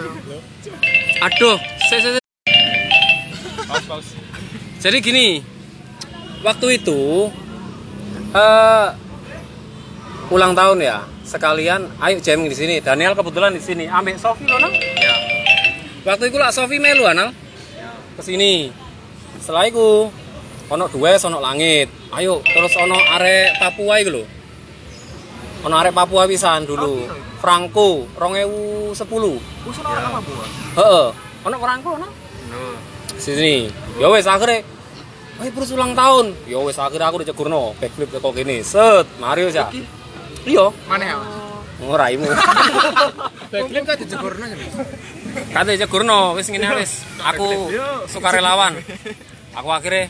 aduh 1.17 1.57
se 1.89 1.97
se. 2.01 2.11
jadi 4.85 4.99
gini 5.01 5.41
waktu 6.45 6.77
itu 6.77 7.33
eh 8.37 8.89
ulang 10.29 10.53
tahun 10.53 10.85
ya 10.85 11.05
sekalian 11.25 11.89
ayo 12.01 12.17
jamming 12.21 12.49
di 12.49 12.57
sini. 12.57 12.75
Daniel 12.81 13.17
kebetulan 13.17 13.53
di 13.53 13.63
sini. 13.63 13.85
Ambek 13.89 14.17
Sofi 14.17 14.45
loh 14.49 14.61
nang. 14.61 14.73
Waktu 16.07 16.25
itu 16.31 16.37
lah 16.39 16.51
Sofi 16.55 16.81
melu 16.81 17.05
anal 17.05 17.33
ke 18.17 18.23
sini. 18.25 18.73
Setelah 19.41 19.69
itu 19.69 20.09
ono 20.73 20.85
dua 20.89 21.19
ono 21.21 21.39
langit. 21.41 21.89
Ayo 22.15 22.41
terus 22.45 22.73
ono 22.79 22.97
arek 22.97 23.61
Papua 23.61 24.01
itu 24.01 24.11
loh 24.23 24.36
ono 25.65 25.75
arek 25.77 25.95
Papua 25.95 26.29
pisan 26.29 26.67
dulu 26.67 27.07
Franco 27.41 28.05
2010 28.19 28.97
Wis 29.67 29.77
ora 29.83 30.01
apa 30.03 30.19
Bu. 30.21 30.33
Heeh. 30.77 31.07
Ono 31.47 31.57
Franco 31.63 31.89
ono? 31.97 32.09
Sini. 33.17 33.71
Ya 33.97 34.07
wis 34.13 34.27
akhirnya 34.27 34.63
Ayo 35.37 35.53
terus 35.53 35.69
ulang 35.77 35.93
tahun. 35.93 36.33
Ya 36.49 36.57
wis 36.65 36.81
akhirnya 36.81 37.13
aku 37.13 37.21
dicegurno 37.21 37.73
backflip 37.81 38.09
kok 38.09 38.33
gini. 38.33 38.65
Set, 38.65 39.05
Mario 39.21 39.53
ya. 39.53 39.69
Iya, 40.47 40.73
Mana 40.89 41.05
ya? 41.05 41.17
nguraimu. 41.77 42.25
Backflip 43.53 43.85
kan 43.85 43.97
dijegurno 44.01 44.45
jadi. 44.49 44.67
Kate 45.53 45.71
dicegurno 45.77 46.19
wis 46.41 46.49
ngene 46.49 46.73
wis. 46.81 47.05
Aku 47.21 47.69
sukarelawan. 48.09 48.81
Aku 49.57 49.69
akhirnya 49.69 50.09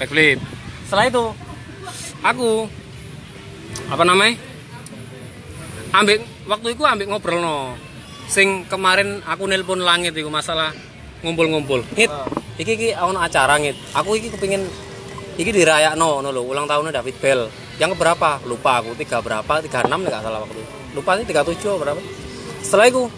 backflip. 0.00 0.40
Setelah 0.88 1.04
itu 1.12 1.24
aku 2.24 2.64
apa 3.92 4.04
namanya? 4.08 4.47
Ambek 5.92 6.18
waktu 6.48 6.76
itu 6.76 6.82
ambek 6.84 7.06
ngobrol 7.08 7.40
no. 7.40 7.74
Sing 8.28 8.68
kemarin 8.68 9.24
aku 9.24 9.48
nelpon 9.48 9.80
langit 9.80 10.12
itu 10.12 10.28
masalah 10.28 10.72
ngumpul-ngumpul. 11.24 11.80
Ngit, 11.96 12.12
iki 12.60 12.72
iki 12.76 12.88
ono 12.94 13.18
acara 13.20 13.56
ngit. 13.56 13.76
Aku 13.96 14.14
iki 14.14 14.28
kepingin 14.28 14.68
iki 15.40 15.48
dirayakno 15.48 16.20
no 16.20 16.28
lho 16.28 16.44
ulang 16.44 16.68
tahunnya 16.68 16.92
David 16.92 17.16
Bell. 17.20 17.40
Yang 17.80 17.96
berapa? 17.96 18.42
Lupa 18.44 18.84
aku. 18.84 18.92
Tiga 18.98 19.24
berapa? 19.24 19.64
Tiga 19.64 19.86
enam 19.86 20.04
nggak 20.04 20.20
salah 20.20 20.44
waktu. 20.44 20.60
itu. 20.60 20.72
Lupa 20.92 21.16
sih 21.16 21.24
tiga 21.24 21.42
tujuh 21.46 21.78
berapa. 21.80 22.00
Setelah 22.60 22.90
itu 22.90 23.08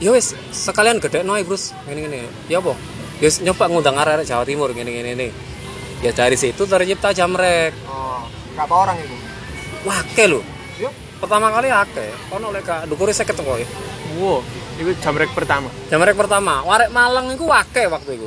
ya 0.00 0.16
wis 0.16 0.32
sekalian 0.50 0.96
gede 0.96 1.20
no 1.20 1.36
Bruce 1.44 1.76
gini 1.84 2.08
gini 2.08 2.18
ya 2.48 2.58
apa 2.64 2.72
ya 3.20 3.28
nyoba 3.44 3.64
ngundang 3.68 4.00
arek 4.00 4.24
Jawa 4.24 4.48
Timur 4.48 4.72
gini 4.72 4.88
gini 4.96 5.12
nih 5.12 5.30
ya 6.00 6.10
dari 6.16 6.40
situ 6.40 6.64
tercipta 6.64 7.12
jamrek 7.12 7.76
Oh, 7.84 8.24
berapa 8.56 8.74
orang 8.88 8.96
itu? 9.04 9.16
wake 9.84 10.24
lho 10.24 10.40
Yuk. 10.40 10.59
Pertama 11.20 11.52
kali 11.52 11.68
ake 11.68 12.06
ono 12.32 12.48
oleh 12.48 12.64
kak 12.64 12.88
dukuri 12.88 13.12
saya 13.12 13.28
ketemu 13.28 13.62
Wow, 14.10 14.42
itu 14.74 14.90
jamrek 14.98 15.30
pertama. 15.30 15.70
jamrek 15.86 16.18
pertama. 16.18 16.66
Warek 16.66 16.90
Malang 16.90 17.30
itu 17.30 17.46
wake 17.46 17.86
waktu 17.86 18.18
itu 18.18 18.26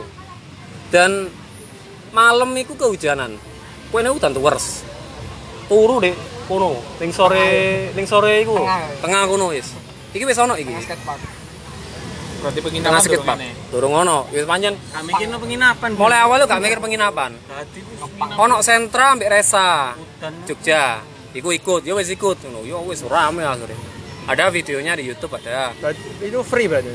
dan 0.93 1.27
malam 2.13 2.53
itu 2.53 2.77
kehujanan. 2.77 3.35
Kue 3.91 3.99
hutan 4.05 4.31
tuh 4.31 4.45
wers 4.45 4.85
turu 5.67 5.99
deh 5.99 6.13
kono. 6.47 6.77
Ning 7.01 7.09
sore 7.11 7.45
ning 7.97 8.05
sore 8.05 8.45
iku. 8.45 8.61
Tengah. 9.01 9.25
Kono 9.27 9.51
wis. 9.51 9.73
Iki 10.13 10.23
wis 10.23 10.37
ono 10.39 10.53
iki. 10.55 10.71
Berarti 10.71 12.59
tengah 12.59 12.99
penginapan 12.99 13.01
skatepark 13.01 13.39
durung 13.71 13.93
ono 13.95 14.27
wis 14.31 14.43
pancen 14.43 14.75
Kami 14.75 15.11
kira 15.15 15.37
penginapan. 15.39 15.89
mulai 15.95 16.19
awal 16.23 16.43
tuh 16.43 16.47
gak 16.47 16.61
mikir 16.63 16.79
penginapan. 16.79 17.31
Ono 18.39 18.55
sentra 18.63 19.17
ambek 19.17 19.31
resa 19.31 19.97
Jogja 20.47 21.01
iku 21.33 21.49
ikut 21.49 21.81
ya 21.81 21.93
wis 21.97 22.09
ikut 22.13 22.37
ngono 22.45 22.61
ya 22.63 22.77
wis 22.85 23.01
rame 23.09 23.41
akhirnya 23.41 23.77
ada 24.29 24.47
videonya 24.53 24.93
di 24.95 25.03
YouTube 25.09 25.33
ada 25.41 25.73
itu 26.21 26.39
free 26.45 26.69
berarti 26.69 26.93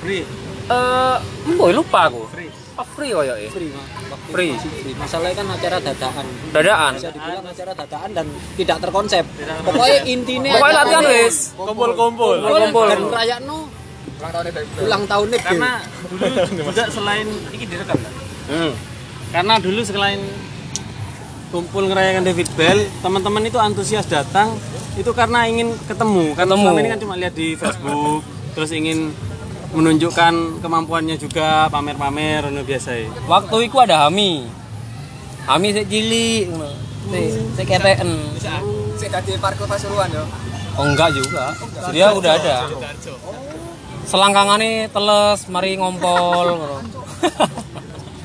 Free. 0.00 0.22
eh 0.70 1.16
mbok 1.52 1.68
lupa 1.74 2.08
aku 2.08 2.22
free 2.30 2.50
oh, 2.78 2.86
free 2.94 3.10
koyo 3.10 3.34
ya 3.34 3.50
Free. 3.50 3.70
Waktu 3.74 4.30
Free. 4.30 4.50
masih 4.52 4.70
free. 4.82 4.94
Masalahnya 4.96 5.34
kan 5.40 5.46
acara 5.52 5.78
dadaan. 5.80 6.26
dadaan 6.52 6.92
Bisa 6.96 7.10
dibilang 7.12 7.46
acara 7.46 7.72
dadaan 7.72 8.10
dan 8.12 8.26
tidak 8.58 8.76
terkonsep. 8.84 9.24
Pokoknya 9.64 9.98
intinya 10.04 10.52
pokoknya 10.58 10.74
latihan 10.76 11.02
acaranya 11.02 11.24
wis 11.28 11.36
kumpul-kumpul 11.56 12.34
kumpul 12.40 12.84
dan 12.88 13.00
rayakno 13.08 13.58
ulang 14.80 15.02
tahunnya 15.04 15.38
Bill. 15.38 15.44
Karena 15.44 15.72
dulu 16.08 16.24
juga 16.56 16.84
selain 16.88 17.28
iki 17.52 17.64
direkam 17.68 17.98
kan? 17.98 18.12
hmm. 18.48 18.72
Karena 19.34 19.54
dulu 19.58 19.80
selain 19.84 20.20
kumpul 21.54 21.86
ngerayakan 21.86 22.26
David 22.26 22.50
Bell, 22.58 22.82
teman-teman 22.98 23.46
itu 23.46 23.62
antusias 23.62 24.10
datang 24.10 24.58
itu 24.98 25.06
karena 25.14 25.46
ingin 25.46 25.70
ketemu. 25.86 26.34
Kan 26.34 26.50
Ketemu. 26.50 26.62
selama 26.66 26.78
ini 26.82 26.90
kan 26.90 26.98
cuma 26.98 27.14
lihat 27.14 27.34
di 27.38 27.54
Facebook, 27.54 28.26
terus 28.58 28.74
ingin 28.74 29.14
menunjukkan 29.70 30.58
kemampuannya 30.58 31.14
juga 31.14 31.66
pamer-pamer 31.66 32.46
ngono 32.46 32.62
biasa 32.62 32.90
ya. 32.94 33.10
waktu 33.26 33.66
itu 33.66 33.74
ada 33.82 34.06
Hami 34.06 34.46
Hami 35.50 35.74
sik 35.74 35.90
cilik 35.90 36.46
ngono 36.46 36.70
sik 37.10 37.26
sik 37.58 37.66
keteken 37.66 38.10
Sik 38.94 39.10
dadi 39.10 39.34
parkir 39.34 39.66
Pasuruan 39.66 40.14
yo. 40.14 40.22
oh 40.78 40.86
enggak 40.86 41.10
juga 41.10 41.50
dia 41.90 42.14
udah 42.14 42.32
ada 42.38 42.70
selangkangannya 44.06 44.86
teles 44.94 45.42
mari 45.50 45.74
ngompol 45.74 46.46
ngono 46.54 46.78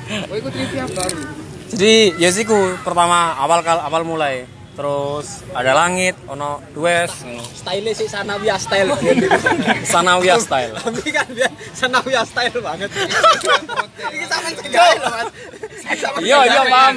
Oh, 0.10 0.34
iku 0.34 0.50
trivia 0.50 0.90
baru. 0.90 1.22
Jadi 1.70 2.18
ya 2.18 2.30
sih 2.34 2.46
pertama 2.82 3.38
awal 3.38 3.62
kal 3.62 3.80
awal 3.86 4.02
mulai. 4.02 4.50
Terus 4.80 5.44
ada 5.52 5.76
langit 5.76 6.16
ono 6.24 6.64
dues. 6.72 7.12
Style 7.52 7.92
sih 7.92 8.08
Sanawiyah 8.08 8.56
style. 8.56 8.96
sanawiyah 9.92 10.40
style. 10.40 10.72
Tapi 10.80 11.12
kan 11.12 11.28
dia 11.36 11.52
Sanawiyah 11.76 12.24
style 12.24 12.58
banget. 12.64 12.88
Ini 14.08 14.26
sampean 14.32 14.54
segawe 14.56 14.96
loh, 15.04 15.12
Mas. 15.12 15.30
iya 16.22 16.46
iya 16.46 16.62
paham 16.70 16.96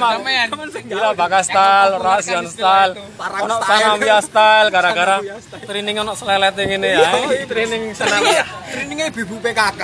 gila 0.85 1.11
bakas 1.17 1.51
style 1.51 1.93
rasion 1.99 2.45
style. 2.47 2.95
Ono 3.19 3.55
sanawiyah 3.59 4.21
style 4.23 4.67
gara-gara 4.71 5.19
training 5.67 5.95
ono 5.99 6.15
selelet 6.15 6.55
yang 6.55 6.79
ini 6.79 6.89
ya. 6.95 7.11
Training 7.51 7.91
sanawiyah. 7.91 8.47
Trainingnya 8.71 9.05
ibu 9.11 9.35
PKK. 9.43 9.81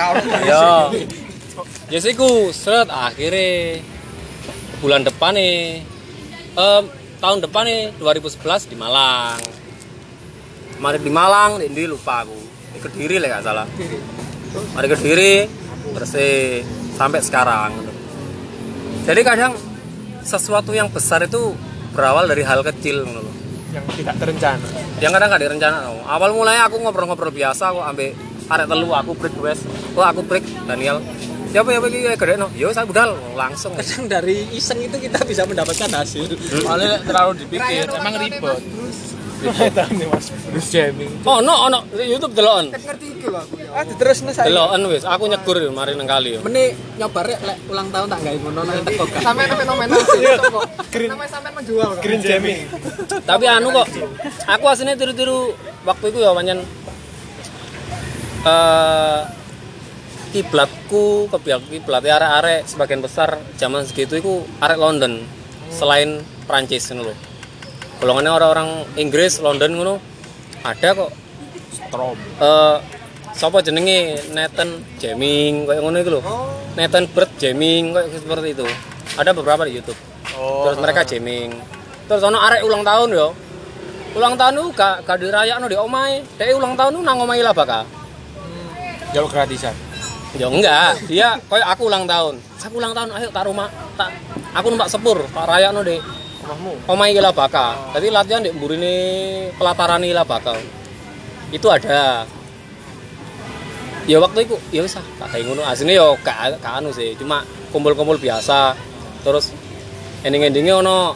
ya 0.48 0.88
ya 1.92 1.98
sih 2.00 2.14
ku 2.16 2.54
seret 2.54 2.88
akhirnya 2.88 3.82
bulan 4.80 5.04
depan 5.04 5.36
nih. 5.36 5.84
Em, 6.56 6.84
tahun 7.20 7.38
depan 7.44 7.62
nih 7.68 7.80
2011 8.00 8.66
di 8.66 8.74
Malang. 8.74 9.38
Kemarin 10.80 11.00
di 11.04 11.12
Malang 11.12 11.50
di 11.60 11.68
Indi 11.68 11.84
lupa 11.84 12.24
aku. 12.24 12.38
Di 12.74 12.78
Kediri 12.80 13.20
lah 13.20 13.28
nggak 13.36 13.44
salah. 13.44 13.66
Mari 14.74 14.86
Kediri 14.88 15.34
bersih 15.92 16.64
sampai 16.96 17.20
sekarang. 17.20 17.70
Jadi 19.04 19.20
kadang 19.20 19.52
sesuatu 20.24 20.72
yang 20.72 20.88
besar 20.88 21.24
itu 21.24 21.52
berawal 21.92 22.24
dari 22.26 22.42
hal 22.42 22.64
kecil 22.64 23.04
loh. 23.04 23.28
yang 23.70 23.86
tidak 23.94 24.18
terencana. 24.18 24.66
Yang 24.98 25.12
kadang 25.14 25.28
nggak 25.30 25.42
direncana 25.46 25.76
awal 26.10 26.34
mulanya 26.34 26.66
aku 26.66 26.82
ngobrol-ngobrol 26.82 27.30
biasa 27.30 27.70
aku 27.70 27.80
ambil 27.86 28.10
arek 28.50 28.66
telu 28.66 28.88
aku 28.90 29.10
break 29.14 29.36
wes. 29.38 29.60
Aku 29.94 30.26
break 30.26 30.42
Daniel 30.66 30.98
siapa 31.50 31.68
ya 31.74 31.78
iki 31.82 31.98
gede 32.14 32.34
no 32.38 32.46
yo 32.54 32.70
saya 32.70 32.86
budal 32.86 33.18
langsung. 33.34 33.74
Kadang 33.74 34.06
dari 34.06 34.46
iseng 34.54 34.78
itu 34.78 34.96
kita 34.96 35.18
bisa 35.26 35.42
mendapatkan 35.44 35.90
hasil. 35.90 36.30
soalnya 36.62 37.02
terlalu 37.02 37.42
dipikir. 37.42 37.90
Emang 37.90 38.14
ribet. 38.18 38.62
Tahu 39.40 39.96
nih 39.96 40.04
mas 40.12 40.28
Bruce 40.52 40.68
jamming 40.68 41.24
oh 41.24 41.40
no 41.40 41.64
ono 41.64 41.80
di 41.96 42.12
YouTube 42.12 42.36
deloken 42.36 42.76
Ngerti 42.76 43.06
iki 43.08 43.24
lho 43.24 43.40
aku 43.40 43.56
ah 43.72 43.88
terus 43.96 44.20
nih 44.20 44.36
saya 44.36 44.52
deloken 44.52 44.84
wes 44.92 45.08
aku 45.08 45.32
nyegur 45.32 45.56
mari 45.72 45.96
nang 45.96 46.04
kali 46.04 46.36
yo. 46.36 46.44
Meni 46.44 46.76
nyobar 47.00 47.24
rek 47.24 47.40
lek 47.48 47.56
ulang 47.72 47.88
tahun 47.88 48.12
tak 48.12 48.20
gawe 48.20 48.36
ngono 48.36 48.60
nang 48.68 48.84
teko 48.84 49.04
gak. 49.08 49.24
Sampai 49.24 49.48
fenomenal 49.48 49.96
sih 50.12 50.20
kok. 50.28 50.64
Namanya 51.08 51.30
sampai 51.32 51.50
menjual 51.56 51.88
kok. 51.88 52.02
green 52.04 52.20
jamming 52.20 52.68
tapi 53.24 53.44
anu 53.48 53.72
kok 53.72 53.88
aku 54.44 54.64
aslinya 54.68 54.92
tiru-tiru 55.00 55.56
waktu 55.88 56.04
itu 56.12 56.18
ya 56.20 56.36
pancen 56.36 56.60
eh 58.44 59.20
kiblatku 60.30 61.26
kiblat 61.26 61.62
kiblat 61.66 62.02
arek-arek 62.06 62.62
sebagian 62.66 63.02
besar 63.02 63.42
zaman 63.58 63.82
segitu 63.82 64.22
itu 64.22 64.32
arek 64.62 64.78
London 64.78 65.26
selain 65.74 66.22
Prancis 66.46 66.86
ngono 66.90 67.10
lho. 67.10 67.14
Golongannya 68.00 68.32
orang-orang 68.32 68.68
Inggris 68.96 69.42
London 69.42 69.70
ngono 69.76 69.94
ada 70.62 70.88
kok 70.94 71.10
strom 71.74 72.18
eh 72.18 72.76
sapa 73.34 73.62
jenenge 73.62 74.30
Nathan 74.30 74.82
Jamming 75.02 75.66
kayak 75.66 75.80
ngono 75.82 75.96
itu 75.98 76.10
lho. 76.14 76.22
Nathan 76.78 77.10
Bird 77.10 77.30
Jamming 77.36 77.94
kayak 77.94 78.08
seperti 78.14 78.48
itu. 78.54 78.66
Ada 79.18 79.34
beberapa 79.34 79.66
di 79.66 79.74
YouTube. 79.82 79.98
oh 80.38 80.70
Terus 80.70 80.78
mereka 80.78 81.02
jamming. 81.02 81.50
Terus 82.06 82.22
ono 82.22 82.38
arek 82.38 82.62
ulang 82.62 82.86
tahun 82.86 83.10
yo. 83.10 83.28
Ulang 84.14 84.34
tahun 84.34 84.58
itu 84.58 84.66
gak 84.74 85.06
gak 85.06 85.18
dirayakno 85.22 85.66
di 85.66 85.78
omahe. 85.78 86.22
Dek 86.38 86.54
ulang 86.54 86.78
tahun 86.78 86.98
itu 86.98 87.02
nang 87.02 87.18
omahe 87.18 87.42
lah 87.42 87.54
bakal. 87.54 87.82
jauh 89.10 89.26
gratisan 89.26 89.74
Ya 90.38 90.46
enggak, 90.46 90.94
dia 91.10 91.28
kayak 91.50 91.68
aku 91.74 91.90
ulang 91.90 92.06
tahun. 92.06 92.38
Aku 92.62 92.78
ulang 92.78 92.94
tahun, 92.94 93.10
ayo 93.18 93.28
tak 93.34 93.50
rumah, 93.50 93.66
tak 93.98 94.14
aku 94.54 94.66
numpak 94.70 94.86
sepur, 94.86 95.18
tak 95.34 95.42
rayakno 95.50 95.82
di 95.82 95.98
rumahmu 96.46 96.72
omahe 96.86 97.18
lah 97.18 97.34
bakal. 97.34 97.74
Jadi 97.94 98.06
latihan 98.14 98.42
di 98.42 98.50
mburine 98.54 98.94
pelataran 99.58 100.02
lah 100.02 100.22
bakal. 100.22 100.54
Itu 101.50 101.66
ada. 101.66 102.26
Ya 104.06 104.18
waktu 104.18 104.46
itu 104.46 104.54
ya 104.74 104.82
wis 104.82 104.98
ah, 104.98 105.04
tak 105.18 105.34
kayak 105.34 105.50
ngono. 105.50 105.62
Asline 105.62 105.98
yo 105.98 106.14
gak 106.22 106.58
gak 106.58 106.74
anu 106.82 106.90
sih, 106.90 107.14
cuma 107.18 107.42
kumpul-kumpul 107.74 108.18
biasa. 108.18 108.74
Terus 109.22 109.54
ending-endingnya 110.26 110.78
ono 110.78 111.14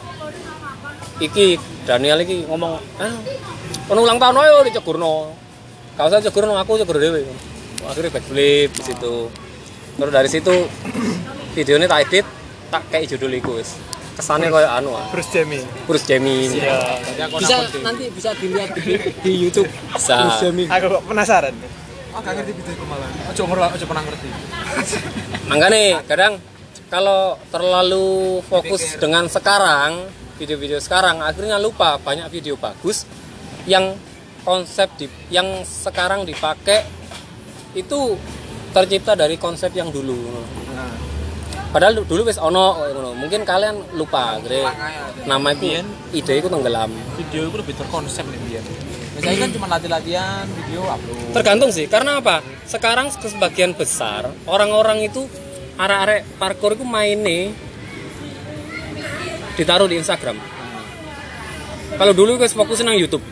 iki 1.23 1.55
Daniel 1.87 2.23
iki 2.23 2.47
ngomong, 2.47 2.79
"Eh, 2.99 3.13
ono 3.91 3.99
ulang 3.99 4.19
tahun 4.19 4.43
ayo 4.43 4.63
dicegurno." 4.63 5.31
Gak 5.95 6.11
usah 6.11 6.19
cegurno, 6.19 6.59
aku 6.59 6.75
cegur 6.75 6.99
dhewe. 6.99 7.23
Akhirnya 7.87 8.11
backflip 8.13 8.69
di 8.73 8.83
situ. 8.83 9.15
Terus 9.95 10.11
dari 10.11 10.29
situ 10.29 10.55
videonya 11.55 11.87
tak 11.87 11.99
edit, 12.09 12.25
tak 12.69 12.83
kayak 12.91 13.05
judul 13.15 13.31
wis. 13.55 13.79
Kesannya 14.15 14.47
kayak 14.47 14.79
anu 14.79 14.95
ah, 14.95 15.11
Bruce 15.11 15.27
jamming 15.27 15.59
Bruce 15.83 16.07
Jamming. 16.07 16.55
Bisa 17.35 17.67
nanti 17.83 18.07
bisa 18.15 18.31
dilihat 18.39 18.71
di, 18.79 18.95
di 18.95 19.31
YouTube. 19.35 19.67
Bisa. 19.91 20.23
Bruce 20.23 20.39
Jamming. 20.39 20.67
aku 20.71 20.85
kok 20.87 21.03
penasaran 21.03 21.55
Oh, 22.15 22.23
gak 22.23 22.31
ngerti 22.31 22.55
video 22.55 22.71
iku 22.79 22.87
malah. 22.87 23.11
ojo 23.27 23.43
ngerti 23.43 23.75
ojo 23.75 23.85
pernah 23.91 24.03
ngerti 24.07 24.27
Makanya 25.51 25.99
kadang 26.07 26.33
kalau 26.87 27.35
terlalu 27.51 28.39
fokus 28.47 28.95
dengan 28.95 29.27
sekarang, 29.27 30.07
video-video 30.39 30.79
sekarang 30.79 31.19
akhirnya 31.19 31.59
lupa 31.59 31.99
banyak 31.99 32.31
video 32.31 32.55
bagus 32.55 33.03
yang 33.67 33.99
konsep 34.47 34.87
di, 34.95 35.11
yang 35.27 35.67
sekarang 35.67 36.23
dipakai 36.23 36.87
itu 37.75 38.17
tercipta 38.71 39.13
dari 39.13 39.35
konsep 39.35 39.71
yang 39.75 39.91
dulu. 39.91 40.15
Padahal 41.75 42.07
dulu 42.07 42.25
wis 42.25 42.39
ono. 42.39 42.79
Mungkin 43.19 43.43
kalian 43.43 43.99
lupa, 43.99 44.39
gede. 44.39 44.63
Nama 45.27 45.47
itu 45.51 45.83
ide 46.15 46.33
itu 46.39 46.47
tenggelam. 46.47 46.91
video 47.19 47.51
itu 47.51 47.57
lebih 47.59 47.75
terkonsep 47.75 48.23
nih 48.27 48.39
dia 48.47 48.61
biasanya 49.15 49.47
kan 49.47 49.51
cuma 49.55 49.65
latih-latihan 49.71 50.43
video 50.43 50.83
upload 50.91 51.31
Tergantung 51.31 51.71
sih, 51.71 51.87
karena 51.87 52.19
apa? 52.19 52.43
Sekarang 52.67 53.07
sebagian 53.15 53.71
besar 53.71 54.27
orang-orang 54.43 55.07
itu 55.07 55.23
arek-arek 55.79 56.27
parkour 56.35 56.75
itu 56.75 56.83
mainnya 56.83 57.55
ditaruh 59.55 59.87
di 59.87 59.95
Instagram. 59.95 60.35
Kalau 61.95 62.11
dulu 62.11 62.35
guys 62.35 62.51
fokus 62.51 62.83
nang 62.83 62.99
YouTube, 62.99 63.23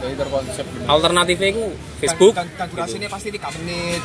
jadi 0.00 0.14
terkonsep 0.16 0.64
alternatifnya 0.88 1.48
itu 1.52 1.64
Facebook. 2.00 2.32
Dan, 2.32 2.48
dan 2.56 2.66
durasinya 2.72 3.08
pasti 3.12 3.28
3 3.30 3.56
menit. 3.60 4.02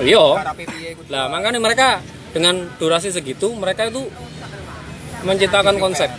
Iya. 0.00 0.24
Piye 0.56 0.88
iku. 0.96 1.02
Lah 1.12 1.28
makanya 1.30 1.60
mereka 1.60 2.00
dengan 2.34 2.66
durasi 2.80 3.14
segitu 3.14 3.52
mereka 3.54 3.86
itu 3.86 4.02
menciptakan 5.22 5.78
konsep. 5.78 6.10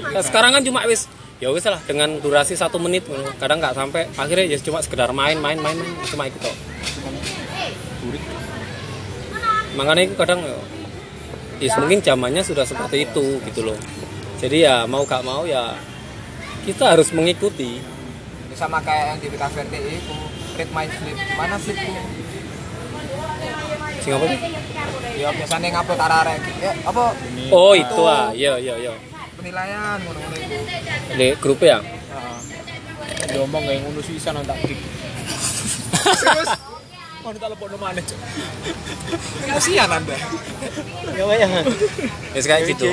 Nah, 0.00 0.22
sekarang 0.22 0.54
kan 0.54 0.62
cuma 0.62 0.86
wis 0.86 1.10
ya 1.42 1.50
wis 1.50 1.64
lah 1.66 1.80
dengan 1.88 2.20
durasi 2.20 2.54
satu 2.54 2.76
menit 2.78 3.08
kadang 3.40 3.58
nggak 3.58 3.74
sampai 3.74 4.06
akhirnya 4.14 4.46
ya 4.54 4.58
cuma 4.62 4.78
sekedar 4.84 5.10
main 5.10 5.40
main 5.40 5.58
main, 5.58 5.74
main 5.74 6.06
cuma 6.06 6.28
itu 6.28 6.38
toh. 6.38 6.56
Makanya 9.74 10.02
itu 10.06 10.14
kadang 10.18 10.44
ya, 10.44 10.58
ya 11.62 11.72
mungkin 11.80 12.00
zamannya 12.04 12.42
sudah 12.44 12.64
seperti 12.68 13.08
itu 13.08 13.40
gitu 13.48 13.60
loh. 13.64 13.78
jadi 14.40 14.56
ya 14.56 14.74
mau 14.88 15.04
gak 15.04 15.20
mau 15.20 15.44
ya 15.44 15.76
kita 16.64 16.96
harus 16.96 17.12
mengikuti 17.12 17.76
sama 18.60 18.76
kayak 18.84 19.16
yang 19.16 19.18
di 19.24 19.28
BKVRT 19.32 19.74
itu 19.80 20.16
Read 20.60 20.70
my 20.76 20.84
flip 20.84 21.16
Mana 21.40 21.56
flipku? 21.56 21.92
sing 24.00 24.16
apa 24.16 24.24
sih? 24.32 24.40
Ya 25.20 25.28
biasanya 25.36 25.68
ngupload 25.76 26.00
arah-arah 26.00 26.34
gitu. 26.40 26.50
Ya 26.64 26.72
Apa? 26.88 27.12
oh 27.52 27.72
itu 27.76 28.00
ah. 28.08 28.32
Iya 28.32 28.56
iya 28.56 28.74
iya. 28.80 28.92
Penilaian 29.36 30.00
ngono-ngono 30.00 30.36
itu. 30.40 30.56
Di 31.20 31.28
grup 31.36 31.60
ya? 31.60 31.84
Jombang 33.30 33.62
kayak 33.68 33.84
ngono 33.84 34.00
sih 34.00 34.16
sana 34.16 34.40
tak 34.40 34.56
dik. 34.64 34.80
Mau 37.20 37.36
tak 37.36 37.52
lepok 37.52 37.76
mana 37.76 38.00
cok. 38.00 38.20
Kasihan 39.52 39.92
anda. 39.92 40.16
Ya 41.12 41.24
ya. 41.36 41.48
ya 42.32 42.40
kayak 42.40 42.72
gitu. 42.72 42.88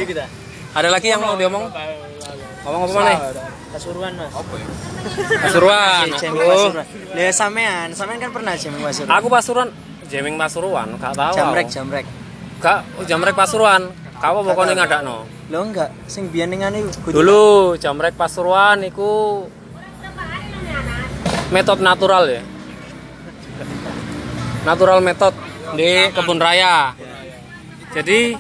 ada 0.76 0.92
lagi 0.92 1.08
yang 1.10 1.24
mau 1.24 1.40
diomong 1.40 1.72
ngomong 2.68 2.92
apa 2.92 3.00
mana 3.00 3.16
Pasuruan 3.68 4.12
mas. 4.16 4.32
Apa 4.32 4.54
ya? 4.58 4.68
pasuruan 5.44 6.06
Jamming 6.18 6.40
aku 6.40 6.52
Pasuruan. 6.52 6.86
Lah 7.16 7.32
sampean, 7.36 7.88
sampean 7.96 8.18
kan 8.20 8.32
pernah 8.32 8.54
jamming 8.56 8.84
Pasuruan. 8.84 9.12
aku 9.16 9.28
pasuruan 9.28 9.68
jamming 10.08 10.36
pasuruan 10.40 10.88
gak 11.00 11.14
tahu 11.16 11.36
Jamrek, 11.36 11.68
jamrek. 11.68 12.06
gak 12.64 12.80
oh, 12.96 13.04
jamrek 13.04 13.36
pasuruan 13.36 13.82
kau 14.18 14.42
pokoknya 14.44 14.74
ngadakno 14.84 15.28
Lo 15.48 15.64
enggak, 15.64 15.96
sing 16.12 16.28
biyen 16.28 16.52
ane 16.60 16.84
dulu 17.08 17.80
jamrek 17.80 18.20
pasuruan 18.20 18.84
iku 18.84 19.44
metode 21.56 21.80
natural 21.80 22.28
ya 22.28 22.44
natural 24.68 25.00
method 25.00 25.32
di 25.80 26.12
kebun 26.12 26.40
raya 26.44 26.92
jadi 27.96 28.36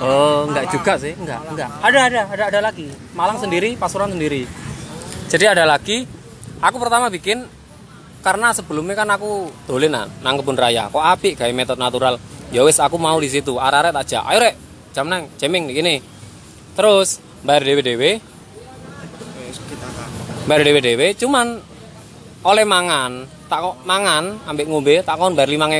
oh 0.00 0.50
enggak 0.50 0.64
juga 0.72 0.92
sih. 0.98 1.12
Enggak 1.14 1.40
enggak. 1.50 1.70
Ada 1.82 1.98
ada 2.10 2.20
ada 2.30 2.44
ada 2.50 2.60
lagi. 2.70 2.88
Malang 3.14 3.38
sendiri 3.38 3.78
pasuruan 3.78 4.10
sendiri. 4.10 4.46
Jadi 5.30 5.44
ada 5.44 5.68
lagi 5.68 6.08
aku 6.58 6.76
pertama 6.78 7.10
bikin 7.10 7.44
karena 8.24 8.56
sebelumnya 8.56 8.96
kan 8.96 9.08
aku 9.12 9.52
dolenan 9.68 10.08
nang 10.24 10.40
kebun 10.40 10.56
raya. 10.56 10.88
Kok 10.88 11.04
apik 11.04 11.38
kayak 11.38 11.54
metode 11.54 11.82
natural? 11.82 12.16
Ya 12.50 12.62
wis 12.64 12.80
aku 12.80 12.96
mau 12.96 13.18
di 13.20 13.28
situ. 13.30 13.54
Tak 13.58 13.94
aja 13.94 14.24
ayo 14.30 14.38
rek. 14.42 14.54
Jam 14.94 15.10
nang 15.10 15.26
jamming 15.38 15.74
gini 15.74 16.14
terus 16.74 17.22
bayar 17.46 17.62
dewe 17.62 17.82
dewe 17.86 18.10
bayar 20.50 20.62
dewe 20.66 20.80
dewe 20.82 21.06
cuman 21.14 21.62
oleh 22.44 22.66
mangan 22.66 23.24
tak 23.46 23.62
kok 23.62 23.76
mangan 23.86 24.42
ambek 24.44 24.66
ngombe 24.66 25.00
tak 25.06 25.14
kon 25.16 25.38
bayar 25.38 25.50
lima 25.54 25.70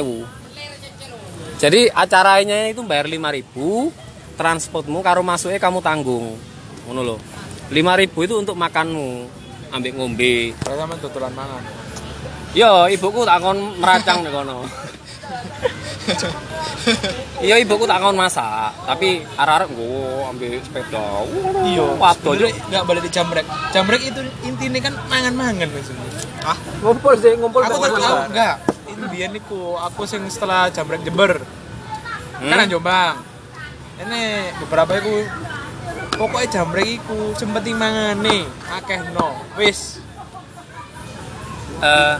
jadi 1.58 1.90
acaranya 1.90 2.70
itu 2.70 2.82
bayar 2.86 3.10
lima 3.10 3.34
ribu 3.34 3.90
transportmu 4.34 5.00
karo 5.00 5.22
masuknya 5.22 5.58
kamu 5.62 5.78
tanggung 5.80 6.36
ngono 6.84 7.00
lho 7.02 7.16
lima 7.72 7.96
ribu 7.96 8.26
itu 8.26 8.36
untuk 8.36 8.58
makanmu 8.58 9.24
ambek 9.74 9.92
ngombe 9.98 10.54
Kalau 10.62 10.76
sama 10.78 10.94
tutulan 11.02 11.34
mangan. 11.34 11.62
Yo, 12.54 12.86
ibuku 12.86 13.26
tak 13.26 13.42
kon 13.42 13.58
meracang 13.82 14.22
nih 14.22 14.30
kono. 14.30 14.62
Iya, 17.42 17.58
ibuku 17.58 17.82
tak 17.82 17.98
kon 17.98 18.14
masak, 18.14 18.70
tapi 18.86 19.26
arek-arek 19.34 19.74
nggo 19.74 20.30
ambil 20.30 20.62
sepeda. 20.62 21.02
Iya. 21.66 21.86
waduh. 21.98 22.46
Nggak 22.70 22.82
balik 22.86 23.02
di 23.02 23.10
jamrek. 23.10 23.46
Jamrek 23.74 24.02
itu 24.06 24.22
intinya 24.46 24.78
kan 24.86 24.94
mangan-mangan 25.10 25.66
maksudnya. 25.66 26.06
Ah, 26.46 26.54
Ngumpul 26.78 27.18
sih, 27.18 27.34
ngumpul 27.34 27.66
Aku 27.66 27.82
tak 27.82 27.98
tahu 27.98 28.16
enggak. 28.30 28.54
Ini 28.86 29.04
biyen 29.10 29.30
niku 29.34 29.74
aku 29.74 30.06
sing 30.06 30.22
setelah 30.30 30.70
jamrek 30.70 31.02
Jember. 31.02 31.42
Hmm? 32.38 32.50
Kan 32.54 32.70
Jombang. 32.70 33.33
Ini 33.94 34.22
beberapa 34.58 34.92
iku 34.96 35.14
pokoknya 36.14 36.48
jamrek 36.52 36.98
iku 36.98 37.34
sempet 37.34 37.66
mangan 37.70 38.18
nih 38.20 38.42
akeh 38.72 39.00
no 39.12 39.34
wis 39.54 40.02
Eh, 41.76 42.16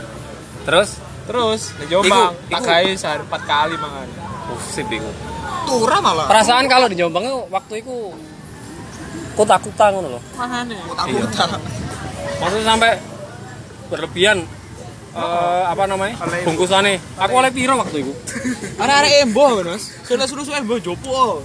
terus 0.61 0.99
terus 1.25 1.73
di 1.75 1.85
Jombang 1.89 2.37
Iku- 2.37 2.53
tak 2.53 2.61
gawe 2.61 2.91
sehari 2.93 3.23
empat 3.23 3.41
kali 3.43 3.75
mangan 3.75 4.05
uh, 4.45 4.59
sip 4.61 4.85
iku. 4.85 5.09
turah 5.65 5.97
malah 5.97 6.29
Perasaan 6.29 6.69
kalau 6.69 6.85
di 6.85 6.93
Jombang 6.93 7.25
itu 7.25 7.39
waktu 7.49 7.73
itu 7.81 7.97
ngono 9.89 10.19
loh. 10.19 10.23
mangan 10.37 10.69
Kota-kota 10.69 11.57
Maksudnya 12.35 12.65
sampai 12.67 12.91
berlebihan 13.89 14.37
eh, 15.15 15.63
apa 15.65 15.83
namanya? 15.87 16.13
Bungkusannya. 16.45 16.99
Aku 17.17 17.33
oleh 17.33 17.49
piro 17.49 17.79
waktu 17.79 18.05
itu? 18.05 18.13
Ada-ada 18.77 19.07
emboh 19.23 19.49
kan 19.55 19.65
mas 19.71 19.83
Sudah 20.03 20.27
suruh 20.29 20.43
suruh 20.43 20.61
emboh 20.61 20.77
jopo 20.77 21.41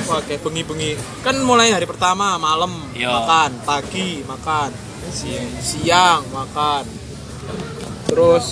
Kayak 0.00 0.40
bengi-bengi. 0.40 0.96
Kan 1.20 1.36
mulai 1.44 1.68
hari 1.68 1.84
pertama 1.84 2.40
malam 2.40 2.72
Iya. 2.96 3.12
makan 3.12 3.50
Pagi 3.68 4.24
makan. 4.24 4.70
Siang, 5.12 5.50
siang 5.60 6.22
makan. 6.32 6.84
Terus 8.08 8.46